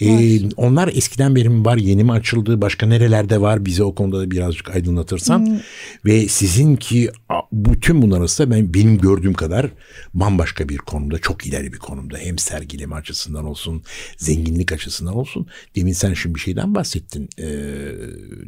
e, 0.00 0.38
onlar 0.56 0.88
eskiden 0.88 1.34
beri 1.36 1.48
mi 1.48 1.64
var 1.64 1.76
yeni 1.76 2.04
mi 2.04 2.12
açıldı 2.12 2.60
başka 2.60 2.86
nerelerde 2.86 3.40
var 3.40 3.64
bize 3.66 3.82
o 3.84 3.94
konuda 3.94 4.20
da 4.20 4.30
birazcık 4.30 4.70
aydınlatırsan 4.70 5.60
ve 6.04 6.28
sizinki 6.28 7.10
bütün 7.52 8.02
bunlar 8.02 8.18
arasında 8.18 8.50
ben 8.50 8.74
benim 8.74 8.98
gördüğüm 8.98 9.32
kadar 9.34 9.66
bambaşka 10.14 10.68
bir 10.68 10.76
konumda 10.76 11.18
çok 11.18 11.46
ileri 11.46 11.72
bir 11.72 11.78
konumda 11.78 12.18
hem 12.18 12.38
sergileme 12.38 12.96
açısından 12.96 13.44
olsun 13.44 13.82
zenginlik 14.16 14.72
açısından 14.72 15.14
olsun 15.14 15.46
demin 15.76 15.92
sen 15.92 16.14
şimdi 16.14 16.34
bir 16.34 16.40
şeyden 16.40 16.74
bahsettin 16.74 17.28
e, 17.38 17.48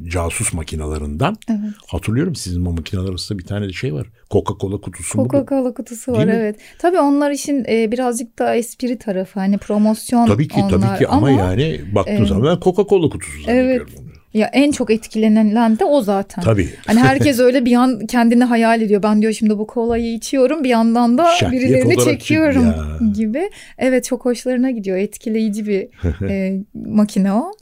casus 0.08 0.52
makinalarından 0.52 1.36
Evet. 1.50 1.60
hatırlıyorum 1.86 2.34
sizin 2.34 2.64
o 2.64 2.72
makineler 2.72 3.08
arasında 3.08 3.38
bir 3.38 3.44
tane 3.44 3.68
de 3.68 3.72
şey 3.72 3.94
var 3.94 4.06
Coca-Cola 4.30 4.80
kutusu? 4.80 5.18
Coca-Cola 5.18 5.74
kutusu 5.74 6.12
Değil 6.14 6.18
var 6.18 6.32
mi? 6.32 6.32
evet. 6.36 6.56
Tabii 6.78 6.98
onlar 6.98 7.30
işin 7.30 7.64
e, 7.68 7.92
birazcık 7.92 8.38
da 8.38 8.49
espri 8.54 8.98
tarafı 8.98 9.40
hani 9.40 9.58
promosyon 9.58 10.26
Tabii 10.26 10.48
ki 10.48 10.60
onlar. 10.60 10.70
tabii 10.70 10.98
ki 10.98 11.08
ama, 11.08 11.30
yani 11.30 11.80
baktığın 11.94 12.24
e, 12.24 12.26
zaman 12.26 12.44
ben 12.44 12.56
Coca-Cola 12.56 13.10
kutusu 13.10 13.42
zannediyorum. 13.42 13.86
Evet. 13.90 14.00
onu. 14.00 14.10
Ya 14.34 14.50
en 14.52 14.70
çok 14.70 14.90
etkilenilen 14.90 15.78
de 15.78 15.84
o 15.84 16.00
zaten. 16.02 16.42
Tabii. 16.44 16.68
Hani 16.86 17.00
herkes 17.00 17.38
öyle 17.40 17.64
bir 17.64 17.74
an 17.74 18.06
kendini 18.06 18.44
hayal 18.44 18.82
ediyor. 18.82 19.02
Ben 19.02 19.22
diyor 19.22 19.32
şimdi 19.32 19.58
bu 19.58 19.66
kolayı 19.66 20.14
içiyorum 20.14 20.64
bir 20.64 20.68
yandan 20.68 21.18
da 21.18 21.26
Şak 21.40 21.52
birilerini 21.52 22.04
çekiyorum 22.04 22.66
Ya. 22.66 23.08
gibi. 23.14 23.50
Evet 23.78 24.04
çok 24.04 24.24
hoşlarına 24.24 24.70
gidiyor. 24.70 24.96
Etkileyici 24.96 25.66
bir 25.66 25.88
e, 26.28 26.60
makine 26.74 27.32
o. 27.32 27.52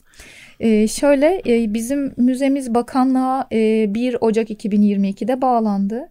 E, 0.61 0.89
şöyle 0.89 1.43
e, 1.47 1.75
bizim 1.75 2.15
müzemiz 2.17 2.75
bakanlığa 2.75 3.47
e, 3.53 3.95
1 3.95 4.17
Ocak 4.21 4.51
2022'de 4.51 5.43
bağlandı. 5.43 6.09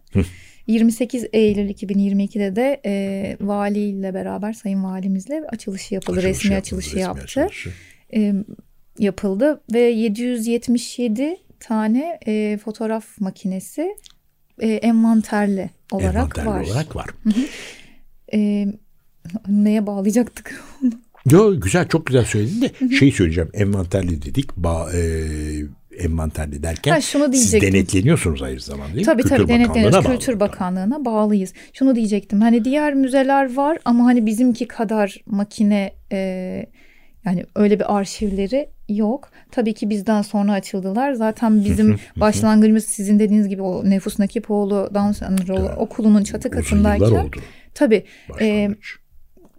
28 0.68 1.24
Eylül 1.32 1.70
2022'de 1.70 2.56
de 2.56 2.80
e, 2.86 3.36
valiyle 3.40 4.14
beraber 4.14 4.52
sayın 4.52 4.84
valimizle 4.84 5.42
açılışı 5.52 5.94
yapıldı. 5.94 6.18
Açılışı 6.18 6.28
resmi 6.28 6.54
yapıldı, 6.54 6.60
açılışı 6.60 6.88
resmi 6.90 7.00
yaptı 7.00 7.22
açılışı. 7.22 7.70
e, 8.14 8.34
yapıldı 8.98 9.60
ve 9.72 9.80
777 9.80 11.36
tane 11.60 12.18
e, 12.26 12.58
fotoğraf 12.64 13.20
makinesi 13.20 13.96
e, 14.60 14.68
envanterli 14.72 15.70
olarak 15.90 16.14
Envanterli 16.14 16.48
var. 16.48 16.64
olarak 16.64 16.96
var. 16.96 17.06
E, 18.34 18.66
neye 19.48 19.86
bağlayacaktık? 19.86 20.64
Yo 21.30 21.60
güzel 21.60 21.88
çok 21.88 22.06
güzel 22.06 22.24
söyledin 22.24 22.60
de 22.60 22.96
şey 22.96 23.12
söyleyeceğim 23.12 23.50
envanterli 23.54 24.22
dedik 24.22 24.56
ba, 24.56 24.92
e, 24.92 25.00
envanterli 25.98 26.62
derken 26.62 26.92
Ha, 26.92 27.00
şunu 27.00 27.32
siz 27.32 27.52
denetleniyorsunuz 27.52 28.42
aynı 28.42 28.60
zamanda 28.60 28.88
değil 28.94 28.98
mi? 28.98 29.04
tabii 29.12 29.22
Kültür 29.22 29.36
tabii 29.36 29.48
denetleniyoruz. 29.48 30.04
Bağlı. 30.04 30.12
Kültür 30.12 30.40
Bakanlığı'na 30.40 31.04
bağlıyız. 31.04 31.52
Şunu 31.72 31.94
diyecektim. 31.96 32.40
Hani 32.40 32.64
diğer 32.64 32.94
müzeler 32.94 33.54
var 33.56 33.78
ama 33.84 34.04
hani 34.04 34.26
bizimki 34.26 34.68
kadar 34.68 35.16
makine 35.26 35.92
e, 36.12 36.18
yani 37.24 37.44
öyle 37.56 37.78
bir 37.80 37.96
arşivleri 37.96 38.68
yok. 38.88 39.30
Tabii 39.50 39.74
ki 39.74 39.90
bizden 39.90 40.22
sonra 40.22 40.52
açıldılar. 40.52 41.12
Zaten 41.12 41.64
bizim 41.64 41.96
başlangıcımız 42.16 42.84
sizin 42.84 43.18
dediğiniz 43.18 43.48
gibi 43.48 43.62
o 43.62 43.90
Nefus 43.90 44.18
Nakipoğlu 44.18 44.90
Down 44.94 45.12
Syndrome 45.12 45.60
Evet. 45.60 45.78
okulunun 45.78 46.24
çatı 46.24 46.50
katındayken 46.50 47.30
tabii 47.74 48.04
e, 48.40 48.68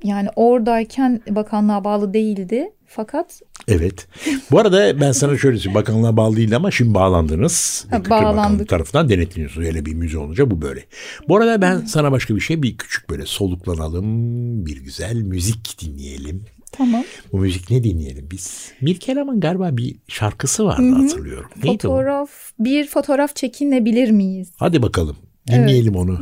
yani 0.03 0.29
oradayken 0.35 1.21
bakanlığa 1.29 1.83
bağlı 1.83 2.13
değildi. 2.13 2.69
Fakat 2.91 3.41
Evet. 3.67 4.07
Bu 4.51 4.59
arada 4.59 4.99
ben 5.01 5.11
sana 5.11 5.37
şöyle 5.37 5.57
söyleyeyim. 5.57 5.75
Bakanlığa 5.75 6.17
bağlı 6.17 6.37
değil 6.37 6.55
ama 6.55 6.71
şimdi 6.71 6.93
bağlandınız. 6.93 7.85
Ha, 7.89 7.97
Kültür 7.97 8.09
Bakanlığı 8.09 8.65
tarafından 8.65 9.09
denetleniyorsunuz. 9.09 9.67
Öyle 9.67 9.85
bir 9.85 9.93
müze 9.93 10.17
olunca 10.17 10.51
bu 10.51 10.61
böyle. 10.61 10.85
Bu 11.27 11.37
arada 11.37 11.61
ben 11.61 11.85
sana 11.85 12.11
başka 12.11 12.35
bir 12.35 12.39
şey 12.41 12.63
bir 12.63 12.77
küçük 12.77 13.09
böyle 13.09 13.25
soluklanalım. 13.25 14.05
Bir 14.65 14.77
güzel 14.77 15.15
müzik 15.15 15.81
dinleyelim. 15.81 16.45
tamam. 16.71 17.03
Bu 17.31 17.37
müzik 17.37 17.71
ne 17.71 17.83
dinleyelim 17.83 18.27
biz? 18.31 18.71
Mirkelam'ın 18.81 19.39
galiba 19.39 19.77
bir 19.77 19.95
şarkısı 20.07 20.65
vardı 20.65 20.91
hatırlıyorum. 20.93 21.49
Neydi 21.55 21.69
o? 21.69 21.91
Fotoğraf 21.91 22.29
bir 22.59 22.87
fotoğraf 22.87 23.35
çekinebilir 23.35 24.11
miyiz? 24.11 24.49
Hadi 24.57 24.81
bakalım 24.81 25.17
dinleyelim 25.47 25.95
onu. 25.95 26.19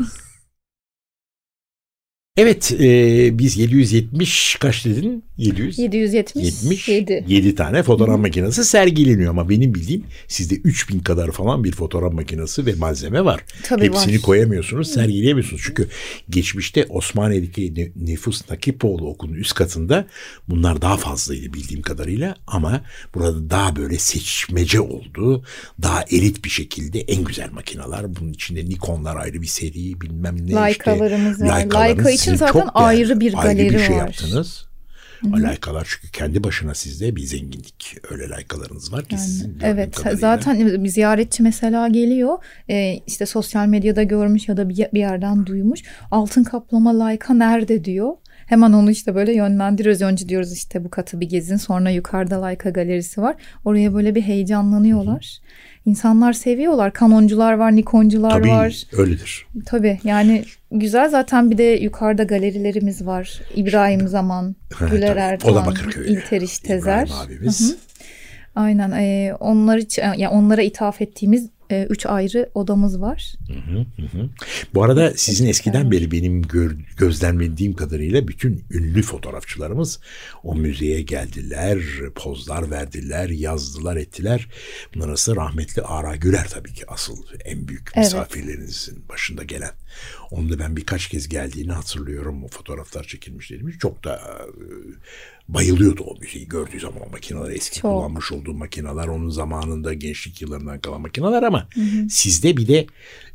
Evet 2.38 2.72
e, 2.80 3.40
biz 3.40 3.58
770 3.58 4.56
kaç 4.56 4.86
dedin? 4.86 5.24
700. 5.38 5.80
777. 5.80 7.12
70, 7.14 7.28
7 7.28 7.56
tane 7.56 7.84
fotoğraf 7.84 8.20
makinesi 8.20 8.66
sergileniyor 8.66 9.30
ama 9.32 9.50
benim 9.50 9.74
bildiğim 9.74 10.04
sizde 10.28 10.56
3000 10.56 11.00
kadar 11.00 11.32
falan 11.32 11.64
bir 11.64 11.72
fotoğraf 11.72 12.14
makinesi 12.14 12.66
ve 12.66 12.74
malzeme 12.74 13.26
var. 13.26 13.42
Tabii 13.64 13.86
Hepsini 13.86 14.16
var. 14.16 14.22
koyamıyorsunuz, 14.22 14.92
sergileyemiyorsunuz. 14.94 15.62
Çünkü 15.66 15.88
geçmişte 16.30 16.86
Osmaniye'deki 16.90 17.92
nüfus 17.96 18.50
Nakipoğlu 18.50 19.10
okulunun 19.10 19.38
üst 19.38 19.54
katında 19.54 20.08
bunlar 20.50 20.82
daha 20.82 20.98
fazlaydı 20.98 21.54
bildiğim 21.54 21.82
kadarıyla 21.82 22.36
ama 22.48 22.82
burada 23.16 23.50
daha 23.50 23.76
böyle 23.76 23.98
seçmece 23.98 24.80
oldu. 24.82 25.44
Daha 25.82 26.04
elit 26.04 26.46
bir 26.46 26.50
şekilde 26.50 27.00
en 27.02 27.24
güzel 27.24 27.50
makineler. 27.52 28.16
Bunun 28.16 28.34
içinde 28.34 28.66
Nikonlar 28.66 29.16
ayrı 29.16 29.42
bir 29.42 29.48
seri 29.48 30.02
bilmem 30.02 30.38
ne 30.48 30.52
Leica'larımız 30.56 31.32
işte. 31.34 31.46
var. 31.46 31.60
Leica'larınız 31.60 32.06
Leica 32.06 32.10
için 32.12 32.36
zaten 32.36 32.68
ayrı 32.74 33.20
bir 33.20 33.34
Ayrı 33.38 33.58
bir 33.60 33.70
galeri 33.70 33.86
şey 33.86 33.96
var. 33.96 34.00
yaptınız. 34.00 34.67
Alakalar 35.34 35.88
çünkü 35.90 36.12
kendi 36.12 36.44
başına 36.44 36.74
sizde 36.74 37.16
bir 37.16 37.22
zenginlik. 37.22 37.98
Öyle 38.12 38.30
laykalarınız 38.30 38.94
var 38.94 39.06
ki 39.06 39.18
sizin 39.18 39.54
gördüğüm 39.54 39.68
Evet 39.68 39.96
kadarıyla. 39.96 40.20
zaten 40.20 40.84
bir 40.84 40.90
ziyaretçi 40.90 41.44
mesela 41.44 41.88
geliyor 41.88 42.38
e, 42.70 43.00
işte 43.08 43.26
sosyal 43.26 43.68
medyada 43.68 44.04
görmüş 44.04 44.48
ya 44.48 44.58
da 44.58 44.70
bir, 44.70 44.76
bir 44.94 45.00
yerden 45.00 45.46
duymuş 45.46 45.84
altın 46.12 46.44
kaplama 46.44 47.00
layka 47.00 47.34
nerede 47.34 47.84
diyor. 47.86 48.14
Hemen 48.48 48.74
onu 48.74 48.92
işte 48.92 49.16
böyle 49.16 49.34
yönlendiriyoruz. 49.34 50.02
Önce 50.02 50.30
diyoruz 50.30 50.54
işte 50.54 50.84
bu 50.84 50.90
katı 50.90 51.20
bir 51.20 51.30
gezin. 51.30 51.58
Sonra 51.58 51.90
yukarıda 51.90 52.46
Leica 52.46 52.70
galerisi 52.70 53.22
var. 53.22 53.36
Oraya 53.66 53.94
böyle 53.94 54.16
bir 54.16 54.22
heyecanlanıyorlar. 54.22 55.38
İnsanlar 55.86 56.34
seviyorlar. 56.34 56.94
Kanoncular 56.94 57.54
var, 57.54 57.76
Nikoncular 57.76 58.32
Tabii 58.32 58.50
var. 58.50 58.84
öyledir. 58.98 59.48
Tabii 59.66 60.00
yani 60.04 60.44
güzel 60.72 61.10
zaten 61.10 61.52
bir 61.52 61.58
de 61.58 61.64
yukarıda 61.64 62.24
galerilerimiz 62.24 63.06
var. 63.06 63.42
İbrahim 63.56 64.08
Zaman, 64.08 64.56
Güler. 64.92 65.16
Erdoğan. 65.16 65.76
İlteriş 66.08 66.60
Tezer. 66.60 67.08
İbrahim 67.08 67.26
abimiz. 67.26 67.76
Aynen. 68.56 68.92
E, 68.92 69.34
onlar 69.40 69.78
için 69.78 70.02
yani 70.02 70.30
onlara 70.30 70.62
ithaf 70.62 71.02
ettiğimiz 71.02 71.50
e, 71.72 71.84
üç 71.90 72.06
ayrı 72.06 72.50
odamız 72.54 73.02
var. 73.02 73.34
Bu 74.74 74.84
arada 74.84 75.14
sizin 75.16 75.48
eskiden 75.48 75.92
beri 75.92 76.12
benim 76.12 76.42
gör- 76.42 76.78
gözlemlediğim 76.98 77.74
kadarıyla 77.74 78.28
bütün 78.28 78.64
ünlü 78.72 79.02
fotoğrafçılarımız 79.02 80.00
o 80.44 80.56
müzeye 80.56 81.02
geldiler, 81.02 81.80
pozlar 82.16 82.72
verdiler, 82.72 83.30
yazdılar, 83.30 83.96
ettiler. 83.96 84.48
Bunlar 84.96 85.08
arasında 85.10 85.36
rahmetli 85.36 85.82
Ara 85.82 86.16
Güler 86.16 86.48
tabii 86.50 86.74
ki 86.74 86.84
asıl 86.88 87.18
en 87.46 87.68
büyük 87.68 87.92
Evet. 87.96 88.06
misafirlerinizin 88.06 89.04
başında 89.10 89.44
gelen. 89.44 89.72
Onu 90.32 90.50
da 90.50 90.60
ben 90.60 90.76
birkaç 90.76 91.08
kez 91.08 91.30
geldiğini 91.30 91.72
hatırlıyorum. 91.72 92.44
O 92.44 92.48
fotoğraflar 92.48 93.04
çekilmiş 93.04 93.52
demiş. 93.52 93.76
Çok 93.80 94.04
da 94.04 94.16
e, 94.16 94.34
bayılıyordu 95.48 96.04
o 96.04 96.20
müziği 96.20 96.48
gördüğü 96.48 96.80
zaman 96.80 97.08
o 97.08 97.10
makineler 97.10 97.52
eski 97.52 97.82
Çok. 97.82 97.92
kullanmış 97.92 98.32
olduğu 98.32 98.54
makineler 98.54 99.08
onun 99.08 99.30
zamanında 99.30 99.94
gençlik 99.94 100.42
yıllarından 100.42 100.80
kalan 100.80 101.02
makineler 101.02 101.44
ama 101.44 101.68
sizde 102.10 102.58
bir 102.58 102.68
de 102.68 102.88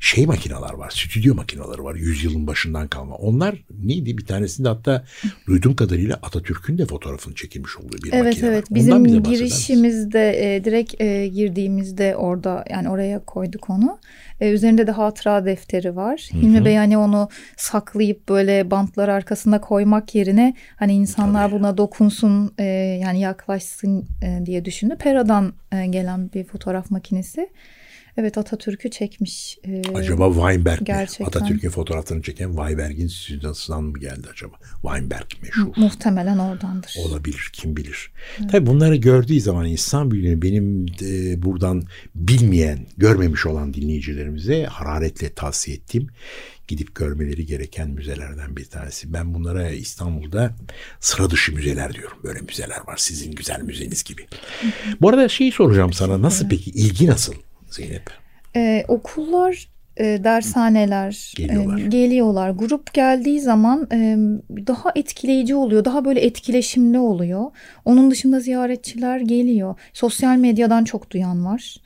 şey 0.03 0.27
makineler 0.27 0.73
var 0.73 0.91
stüdyo 0.91 1.35
makineleri 1.35 1.85
var 1.85 1.95
yüzyılın 1.95 2.47
başından 2.47 2.89
kalma 2.89 3.15
onlar 3.15 3.55
neydi 3.85 4.19
bir 4.19 4.27
tanesinde 4.27 4.69
hatta 4.69 5.05
duyduğum 5.47 5.77
kadarıyla 5.77 6.19
Atatürk'ün 6.23 6.79
de 6.79 6.87
fotoğrafını 6.87 7.35
çekilmiş 7.35 7.77
olduğu 7.77 7.97
bir 8.03 8.13
Evet 8.13 8.25
makine 8.25 8.49
evet 8.49 8.65
Ondan 8.71 9.05
bizim 9.05 9.23
girişimizde 9.23 10.55
e, 10.55 10.65
direkt 10.65 11.01
e, 11.01 11.29
girdiğimizde 11.29 12.17
orada 12.17 12.65
yani 12.71 12.89
oraya 12.89 13.25
koyduk 13.25 13.71
onu. 13.71 13.99
E, 14.41 14.51
üzerinde 14.51 14.87
de 14.87 14.91
hatıra 14.91 15.45
defteri 15.45 15.97
var. 15.97 16.29
Hilmi 16.33 16.65
Bey 16.65 16.77
hani 16.77 16.99
onu 16.99 17.29
saklayıp 17.57 18.29
böyle 18.29 18.71
bantlar 18.71 19.09
arkasında 19.09 19.61
koymak 19.61 20.15
yerine 20.15 20.55
hani 20.77 20.95
insanlar 20.95 21.53
buna 21.53 21.77
dokunsun 21.77 22.55
e, 22.59 22.65
yani 23.03 23.21
yaklaşsın 23.21 24.07
e, 24.23 24.47
diye 24.47 24.65
düşündü. 24.65 24.97
Pera'dan 24.99 25.53
e, 25.73 25.87
gelen 25.87 26.31
bir 26.33 26.45
fotoğraf 26.45 26.91
makinesi. 26.91 27.49
Evet 28.17 28.39
Atatürk'ü 28.39 28.91
çekmiş. 28.91 29.59
E, 29.65 29.83
Acaba 29.95 30.33
Weinberg 30.33 30.81
mi? 30.81 30.85
Gerçekten. 30.85 31.25
Atatürk'ün 31.25 31.71
fotoğraflarını 31.71 32.23
çeken 32.23 32.49
Weinberg'in 32.49 33.07
stüdyosundan 33.07 33.85
mı 33.85 33.99
geldi 33.99 34.29
acaba? 34.33 34.53
Weinberg 34.83 35.27
meşhur. 35.43 35.73
muhtemelen 35.77 36.39
oradandır. 36.39 36.95
Olabilir 36.99 37.51
kim 37.53 37.77
bilir. 37.77 38.11
Tabii 38.51 38.67
bunları 38.67 38.97
gördüğü 38.97 39.41
zaman 39.41 39.67
insan 39.67 40.11
büyüğünü 40.11 40.43
benim 40.43 40.87
e, 41.03 41.43
buradan 41.43 41.83
bilmeyen, 42.15 42.87
görmemiş 42.97 43.47
olan 43.47 43.75
dinleyicilerimize 43.75 44.65
hararetle 44.65 45.33
tavsiye 45.35 45.77
ettiğim 45.77 46.07
gidip 46.69 46.95
görmeleri 46.95 47.47
gereken 47.47 47.91
müzelerden 47.91 48.57
bir 48.57 48.65
tanesi. 48.65 49.13
Ben 49.13 49.35
bunlara 49.35 49.71
İstanbul'da 49.71 50.55
sıra 51.01 51.31
dışı 51.31 51.55
müzeler 51.55 51.95
diyorum. 51.95 52.19
Böyle 52.25 52.41
müzeler 52.41 52.81
var 52.87 52.97
sizin 52.97 53.33
güzel 53.33 53.63
müzeniz 53.63 54.03
gibi. 54.05 54.27
Bu 55.01 55.09
arada 55.09 55.29
şeyi 55.29 55.53
soracağım 55.53 55.93
sana 55.93 56.23
nasıl 56.23 56.49
peki 56.49 56.71
ilgi 56.71 57.07
nasıl 57.07 57.35
Zeynep? 57.75 58.03
Ee, 58.57 58.85
okullar, 58.89 59.69
e, 59.97 60.05
dershaneler 60.25 61.33
Geliyorlar. 61.37 61.79
e, 61.79 61.83
geliyorlar. 61.83 62.51
Grup 62.51 62.95
geldiği 62.95 63.41
zaman 63.41 63.89
e, 63.93 64.17
daha 64.67 64.93
etkileyici 64.97 65.55
oluyor. 65.55 65.85
Daha 65.85 66.05
böyle 66.05 66.21
etkileşimli 66.21 66.99
oluyor. 66.99 67.45
Onun 67.85 68.11
dışında 68.11 68.41
ziyaretçiler 68.41 69.21
geliyor. 69.21 69.75
Sosyal 69.93 70.37
medyadan 70.37 70.85
çok 70.85 71.11
duyan 71.11 71.45
var. 71.45 71.77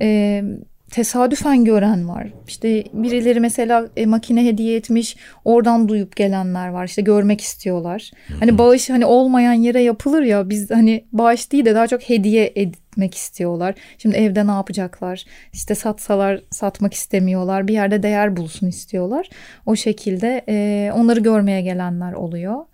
E, 0.00 0.42
tesadüfen 0.90 1.64
gören 1.64 2.08
var. 2.08 2.32
İşte 2.48 2.84
birileri 2.92 3.40
mesela 3.40 3.88
e, 3.96 4.06
makine 4.06 4.44
hediye 4.44 4.76
etmiş, 4.76 5.16
oradan 5.44 5.88
duyup 5.88 6.16
gelenler 6.16 6.68
var. 6.68 6.84
İşte 6.84 7.02
görmek 7.02 7.40
istiyorlar. 7.40 8.10
Hani 8.40 8.58
bağış 8.58 8.90
hani 8.90 9.06
olmayan 9.06 9.52
yere 9.52 9.82
yapılır 9.82 10.22
ya 10.22 10.50
biz 10.50 10.70
hani 10.70 11.04
bağış 11.12 11.52
değil 11.52 11.64
de 11.64 11.74
daha 11.74 11.86
çok 11.86 12.02
hediye 12.02 12.52
etmek 12.56 13.14
istiyorlar. 13.14 13.74
Şimdi 13.98 14.16
evde 14.16 14.46
ne 14.46 14.50
yapacaklar? 14.50 15.24
İşte 15.52 15.74
satsalar 15.74 16.40
satmak 16.50 16.94
istemiyorlar. 16.94 17.68
Bir 17.68 17.72
yerde 17.72 18.02
değer 18.02 18.36
bulsun 18.36 18.66
istiyorlar. 18.66 19.28
O 19.66 19.76
şekilde 19.76 20.44
e, 20.48 20.90
onları 20.94 21.20
görmeye 21.20 21.60
gelenler 21.60 22.12
oluyor. 22.12 22.64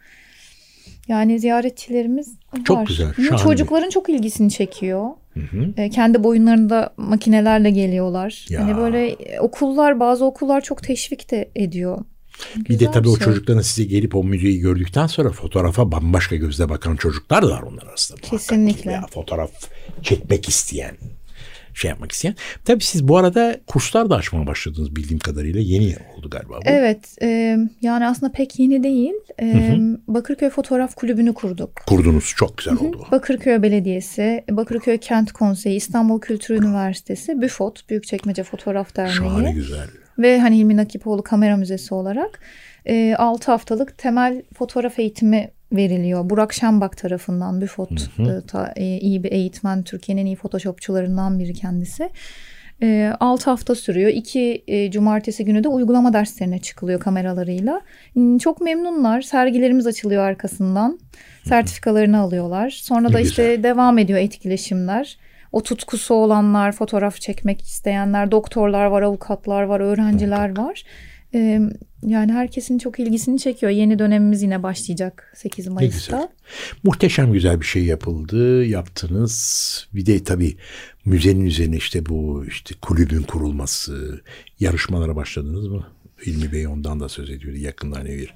Yani 1.09 1.41
ziyaretçilerimiz 1.41 2.35
Çok 2.65 2.77
var. 2.79 2.87
güzel, 2.87 3.07
Hı, 3.09 3.23
şahane. 3.23 3.43
Çocukların 3.43 3.91
çok 3.91 4.09
ilgisini 4.09 4.51
çekiyor. 4.51 5.09
E, 5.77 5.91
kendi 5.91 6.25
boyunlarında 6.25 6.95
makinelerle 6.97 7.71
geliyorlar. 7.71 8.47
Ya. 8.49 8.61
Hani 8.65 8.77
böyle 8.77 9.09
e, 9.09 9.41
okullar 9.41 10.01
bazı 10.01 10.25
okullar 10.25 10.61
çok 10.61 10.83
teşvik 10.83 11.31
de 11.31 11.51
ediyor. 11.57 11.99
Bir 12.57 12.65
de 12.65 12.73
Güzel 12.75 12.93
tabii 12.93 13.05
bir 13.05 13.13
o 13.13 13.17
şey. 13.17 13.25
çocukların 13.25 13.61
size 13.61 13.85
gelip 13.89 14.15
o 14.17 14.25
müziği 14.25 14.59
gördükten 14.61 15.07
sonra 15.07 15.31
fotoğrafa 15.31 15.93
bambaşka 15.93 16.37
gözle 16.37 16.69
bakan 16.69 16.97
çocuklar 16.97 17.43
da 17.43 17.51
var 17.51 17.63
onlar 17.63 17.87
arasında. 17.87 18.21
Kesinlikle. 18.21 18.93
Ya, 18.93 19.07
fotoğraf 19.11 19.51
çekmek 20.03 20.49
isteyen, 20.49 20.97
şey 21.75 21.89
yapmak 21.89 22.13
isteyen. 22.13 22.35
Tabii 22.65 22.85
siz 22.85 23.09
bu 23.09 23.17
arada 23.17 23.57
kurslar 23.67 24.11
da 24.11 24.17
açmaya 24.17 24.47
başladınız 24.47 24.97
bildiğim 24.97 25.19
kadarıyla. 25.19 25.61
Yeni 25.61 25.97
oldu 26.17 26.31
galiba 26.31 26.55
bu. 26.57 26.63
Evet 26.65 27.17
e, 27.23 27.59
yani 27.83 28.07
aslında 28.07 28.33
pek 28.33 28.59
yeni 28.59 28.83
değil. 28.83 29.15
E, 29.41 29.79
Bakırköy 30.09 30.51
Fotoğraf 30.51 30.95
Kulübü'nü 30.95 31.35
kurduk. 31.35 31.71
Kurdunuz 31.87 32.33
çok 32.37 32.59
güzel 32.59 32.75
oldu. 32.75 33.07
Bakırköy 33.13 33.63
Belediyesi, 33.63 34.45
Bakırköy 34.51 34.99
Kent 34.99 35.33
Konseyi, 35.33 35.77
İstanbul 35.77 36.21
Kültür 36.21 36.55
Üniversitesi, 36.55 37.43
BÜFOT, 37.43 37.91
Büyükçekmece 37.91 38.43
Fotoğraf 38.43 38.97
Derneği. 38.97 39.15
Şahane 39.15 39.53
güzel. 39.53 39.87
ve 40.19 40.41
hani 40.41 40.59
Hilmi 40.59 40.77
Nakipoğlu 40.77 41.23
Kamera 41.23 41.57
Müzesi 41.57 41.95
olarak 41.95 42.41
e, 42.87 43.15
6 43.19 43.51
haftalık 43.51 43.99
temel 43.99 44.43
fotoğraf 44.55 44.99
eğitimi 44.99 45.51
veriliyor. 45.73 46.31
Burak 46.31 46.53
Şembak 46.53 46.97
tarafından 46.97 47.61
BÜFOT 47.61 48.11
e, 48.19 48.47
ta- 48.47 48.73
e, 48.77 48.85
iyi 48.99 49.23
bir 49.25 49.33
eğitmen. 49.33 49.83
Türkiye'nin 49.83 50.23
en 50.23 50.27
iyi 50.27 50.37
photoshopçularından 50.37 51.39
biri 51.39 51.53
kendisi. 51.55 52.11
E, 52.83 53.13
6 53.21 53.51
hafta 53.51 53.75
sürüyor. 53.75 54.11
2 54.11 54.65
e, 54.67 54.91
cumartesi 54.91 55.45
günü 55.45 55.65
de 55.65 55.69
uygulama 55.69 56.13
derslerine 56.13 56.59
çıkılıyor 56.59 57.01
kameralarıyla. 57.01 57.81
Çok 58.41 58.61
memnunlar. 58.61 59.23
Sergilerimiz 59.23 59.87
açılıyor 59.87 60.23
arkasından. 60.25 60.99
Sertifikalarını 61.45 62.19
alıyorlar. 62.21 62.71
Sonra 62.71 63.09
Ne 63.09 63.15
da 63.15 63.21
işte 63.21 63.43
güzel. 63.57 63.63
devam 63.63 63.99
ediyor 63.99 64.19
etkileşimler. 64.19 65.19
O 65.53 65.63
tutkusu 65.63 66.15
olanlar, 66.15 66.73
fotoğraf 66.73 67.21
çekmek 67.21 67.63
isteyenler, 67.63 68.31
doktorlar 68.31 68.87
var, 68.87 69.03
avukatlar 69.03 69.63
var, 69.63 69.81
öğrenciler 69.81 70.59
var. 70.59 70.83
Ee, 71.35 71.61
yani 72.07 72.33
herkesin 72.33 72.79
çok 72.79 73.01
ilgisini 73.01 73.39
çekiyor. 73.39 73.73
Yeni 73.73 73.99
dönemimiz 73.99 74.43
yine 74.43 74.63
başlayacak 74.63 75.33
8 75.37 75.67
Ne 75.67 75.73
Mayıs'ta. 75.73 76.17
güzel. 76.17 76.29
Muhteşem 76.83 77.33
güzel 77.33 77.61
bir 77.61 77.67
şey 77.67 77.85
yapıldı. 77.85 78.65
Yaptınız. 78.65 79.89
Bir 79.95 80.07
de 80.07 80.25
tabii 80.25 80.57
müzenin 81.05 81.45
üzerine 81.45 81.77
işte 81.77 82.07
bu 82.07 82.45
işte 82.49 82.75
kulübün 82.83 83.23
kurulması, 83.23 84.21
yarışmalara 84.61 85.17
başladınız 85.17 85.67
mı? 85.69 85.87
Hilmi 86.27 86.53
Bey 86.53 86.67
ondan 86.67 87.01
da 87.01 87.09
söz 87.09 87.31
ediyordu. 87.31 87.59
Yakında 87.59 87.99
hani 87.99 88.09
bir 88.09 88.35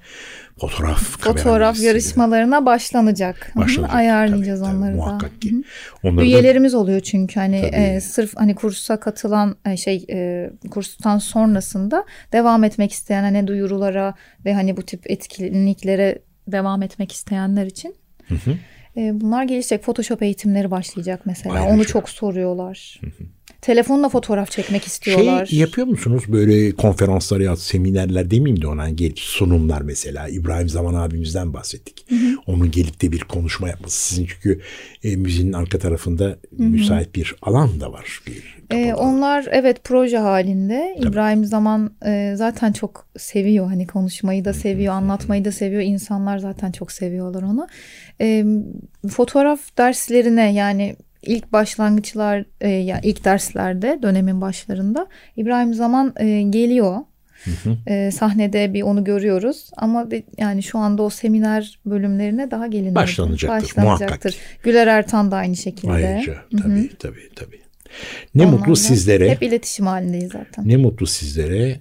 fotoğraf 0.59 1.20
kamera 1.20 1.42
Fotoğraf 1.42 1.81
yarışmalarına 1.81 2.66
başlanacak. 2.66 3.51
Hı 3.53 3.61
hı, 3.61 3.64
başlanacak. 3.64 3.94
Ayarlayacağız 3.94 4.61
Tabii, 4.61 4.70
tabii, 4.70 4.79
onları 4.79 4.92
da. 4.92 4.96
Muhakkak 4.96 5.42
ki. 5.42 5.62
Onları 6.03 6.16
da 6.16 6.25
Üyelerimiz 6.25 6.75
oluyor 6.75 7.01
çünkü 7.01 7.40
hani 7.40 7.61
Tabii. 7.61 7.77
e, 7.77 8.01
sırf 8.01 8.37
hani 8.37 8.55
kursa 8.55 9.01
katılan 9.01 9.57
e, 9.66 9.77
şey 9.77 10.07
e, 10.11 10.51
kurstan 10.70 11.18
sonrasında 11.18 12.05
devam 12.33 12.64
etmek 12.64 12.92
isteyen 12.92 13.22
hani 13.22 13.46
duyurulara 13.46 14.14
ve 14.44 14.55
hani 14.55 14.77
bu 14.77 14.83
tip 14.83 15.11
etkinliklere 15.11 16.18
devam 16.49 16.83
etmek 16.83 17.12
isteyenler 17.12 17.66
için 17.66 17.94
E, 18.96 19.20
bunlar 19.20 19.44
gelişecek. 19.44 19.83
Photoshop 19.83 20.22
eğitimleri 20.22 20.70
başlayacak 20.70 21.20
mesela. 21.25 21.55
Ayrıca. 21.55 21.75
Onu 21.75 21.85
çok 21.85 22.09
soruyorlar. 22.09 23.01
Telefonla 23.67 24.09
fotoğraf 24.09 24.51
çekmek 24.51 24.85
istiyorlar. 24.85 25.47
Şey 25.47 25.59
yapıyor 25.59 25.87
musunuz 25.87 26.25
böyle 26.29 26.73
konferanslar 26.73 27.41
ya 27.41 27.57
seminerler 27.57 28.31
demeyeyim 28.31 28.63
de 28.63 28.67
ona 28.67 28.91
gelip 28.91 29.19
sunumlar 29.19 29.81
mesela 29.81 30.29
İbrahim 30.29 30.69
Zaman 30.69 30.95
abimizden 30.95 31.53
bahsettik. 31.53 32.07
Onun 32.47 32.71
gelip 32.71 33.03
de 33.03 33.13
bir 33.13 33.21
konuşma 33.21 33.69
yapması. 33.69 34.09
Sizin 34.09 34.27
çünkü 34.27 34.61
e, 35.05 35.17
müziğin 35.17 35.53
arka 35.53 35.79
tarafında 35.79 36.37
müsait 36.59 37.15
bir 37.15 37.37
alan 37.43 37.81
da 37.81 37.93
var. 37.93 38.21
Bir 38.27 38.57
kapalı. 38.69 39.03
onlar 39.03 39.47
evet 39.51 39.85
proje 39.85 40.19
halinde. 40.19 40.97
İbrahim 41.01 41.45
Zaman 41.45 41.91
e, 42.07 42.33
zaten 42.37 42.73
çok 42.73 43.07
seviyor 43.19 43.67
hani 43.67 43.87
konuşmayı 43.87 44.45
da 44.45 44.53
seviyor, 44.53 44.95
anlatmayı 44.95 45.45
da 45.45 45.53
seviyor. 45.53 45.83
İnsanlar 45.83 46.39
zaten 46.39 46.73
çok 46.73 46.93
seviyorlar 46.93 47.43
onu. 47.43 47.67
Ee, 48.21 48.45
fotoğraf 49.09 49.61
derslerine 49.79 50.53
yani 50.53 50.97
ilk 51.29 51.53
başlangıçlar 51.53 52.45
e, 52.61 52.69
ya 52.69 53.01
ilk 53.03 53.25
derslerde 53.25 53.99
dönemin 54.03 54.41
başlarında 54.41 55.07
İbrahim 55.37 55.75
Zaman 55.75 56.15
e, 56.21 56.43
geliyor. 56.43 56.97
E, 57.87 58.11
sahnede 58.11 58.75
bir 58.75 58.83
onu 58.83 59.05
görüyoruz 59.05 59.71
ama 59.77 60.11
de- 60.11 60.23
yani 60.39 60.62
şu 60.62 60.79
anda 60.79 61.03
o 61.03 61.11
seminer 61.11 61.79
bölümlerine 61.87 62.51
daha 62.51 62.67
gelinmedi. 62.67 62.95
Başlanacaktır, 62.95 63.83
muhakkak. 63.83 64.21
Güler 64.62 64.87
Ertan 64.87 65.31
da 65.31 65.37
aynı 65.37 65.57
şekilde. 65.57 65.93
Ayrıca 65.93 66.35
tabii 66.62 66.91
tabii 66.99 67.29
tabii. 67.37 67.61
Ne 68.35 68.43
Onlarla 68.43 68.59
mutlu 68.59 68.77
sizlere. 68.77 69.31
Hep 69.31 69.43
iletişim 69.43 69.87
halindeyiz 69.87 70.33
zaten. 70.33 70.69
Ne 70.69 70.77
mutlu 70.77 71.07
sizlere 71.07 71.81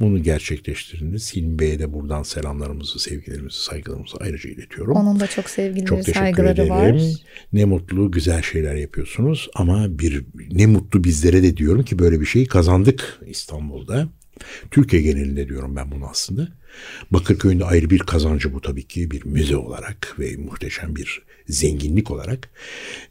bunu 0.00 0.22
gerçekleştirdiniz. 0.22 1.36
Hilmi 1.36 1.58
Bey'e 1.58 1.78
de 1.78 1.92
buradan 1.92 2.22
selamlarımızı, 2.22 2.98
sevgilerimizi, 2.98 3.60
saygılarımızı 3.62 4.16
ayrıca 4.20 4.50
iletiyorum. 4.50 4.96
Onun 4.96 5.20
da 5.20 5.26
çok 5.26 5.50
sevgileri, 5.50 5.86
Çok 5.86 5.98
teşekkür 5.98 6.18
saygıları 6.20 6.52
ederim. 6.52 6.70
var. 6.70 7.02
Ne 7.52 7.64
mutlu 7.64 8.10
güzel 8.10 8.42
şeyler 8.42 8.74
yapıyorsunuz 8.74 9.48
ama 9.54 9.98
bir 9.98 10.24
ne 10.52 10.66
mutlu 10.66 11.04
bizlere 11.04 11.42
de 11.42 11.56
diyorum 11.56 11.82
ki 11.84 11.98
böyle 11.98 12.20
bir 12.20 12.26
şeyi 12.26 12.46
kazandık 12.46 13.18
İstanbul'da. 13.26 14.08
Türkiye 14.70 15.02
genelinde 15.02 15.48
diyorum 15.48 15.76
ben 15.76 15.90
bunu 15.90 16.06
aslında. 16.06 16.48
Bakırköy'ün 17.10 17.60
de 17.60 17.64
ayrı 17.64 17.90
bir 17.90 17.98
kazancı 17.98 18.54
bu 18.54 18.60
tabii 18.60 18.82
ki 18.86 19.10
bir 19.10 19.24
müze 19.24 19.56
olarak 19.56 20.16
ve 20.18 20.36
muhteşem 20.36 20.96
bir 20.96 21.22
zenginlik 21.48 22.10
olarak. 22.10 22.50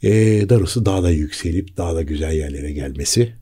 Ee, 0.04 0.10
darısı 0.50 0.86
daha 0.86 1.04
da 1.04 1.12
yükselip 1.12 1.78
daha 1.78 1.96
da 1.96 2.02
güzel 2.02 2.34
yerlere 2.34 2.72
gelmesi. 2.72 3.34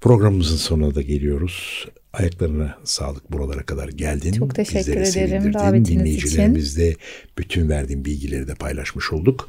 Programımızın 0.00 0.56
sonuna 0.56 0.94
da 0.94 1.02
geliyoruz. 1.02 1.86
Ayaklarına 2.12 2.78
sağlık 2.84 3.32
buralara 3.32 3.62
kadar 3.62 3.88
geldin. 3.88 4.32
Çok 4.32 4.54
teşekkür 4.54 5.00
Bizleri 5.00 5.28
ederim 5.28 5.50
için. 5.82 5.84
Dinleyicilerimizle 5.84 6.96
bütün 7.38 7.68
verdiğim 7.68 8.04
bilgileri 8.04 8.48
de 8.48 8.54
paylaşmış 8.54 9.12
olduk. 9.12 9.48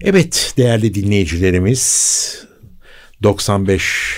Evet 0.00 0.54
değerli 0.56 0.94
dinleyicilerimiz 0.94 2.46
95 3.22 4.16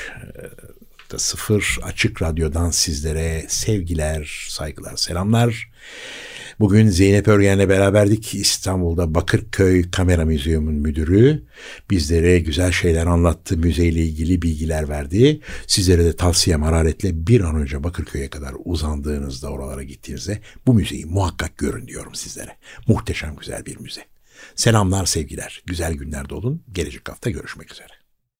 da 1.12 1.18
sıfır 1.18 1.78
açık 1.82 2.22
radyodan 2.22 2.70
sizlere 2.70 3.44
sevgiler, 3.48 4.46
saygılar, 4.48 4.96
selamlar. 4.96 5.70
Bugün 6.60 6.88
Zeynep 6.88 7.28
Örgen'le 7.28 7.68
beraberdik. 7.68 8.34
İstanbul'da 8.34 9.14
Bakırköy 9.14 9.90
Kamera 9.90 10.24
Müzeyu'nun 10.24 10.74
müdürü. 10.74 11.42
Bizlere 11.90 12.38
güzel 12.38 12.72
şeyler 12.72 13.06
anlattı, 13.06 13.56
müzeyle 13.56 14.00
ilgili 14.00 14.42
bilgiler 14.42 14.88
verdi. 14.88 15.40
Sizlere 15.66 16.04
de 16.04 16.16
tavsiyem 16.16 16.62
hararetle 16.62 17.26
bir 17.26 17.40
an 17.40 17.56
önce 17.56 17.84
Bakırköy'e 17.84 18.30
kadar 18.30 18.54
uzandığınızda 18.64 19.50
oralara 19.50 19.82
gittiğinizde 19.82 20.40
bu 20.66 20.74
müzeyi 20.74 21.06
muhakkak 21.06 21.58
görün 21.58 21.86
diyorum 21.86 22.14
sizlere. 22.14 22.56
Muhteşem 22.86 23.36
güzel 23.36 23.66
bir 23.66 23.80
müze. 23.80 24.04
Selamlar, 24.54 25.06
sevgiler. 25.06 25.62
Güzel 25.66 25.94
günlerde 25.94 26.34
olun. 26.34 26.62
Gelecek 26.72 27.08
hafta 27.08 27.30
görüşmek 27.30 27.72
üzere. 27.72 27.97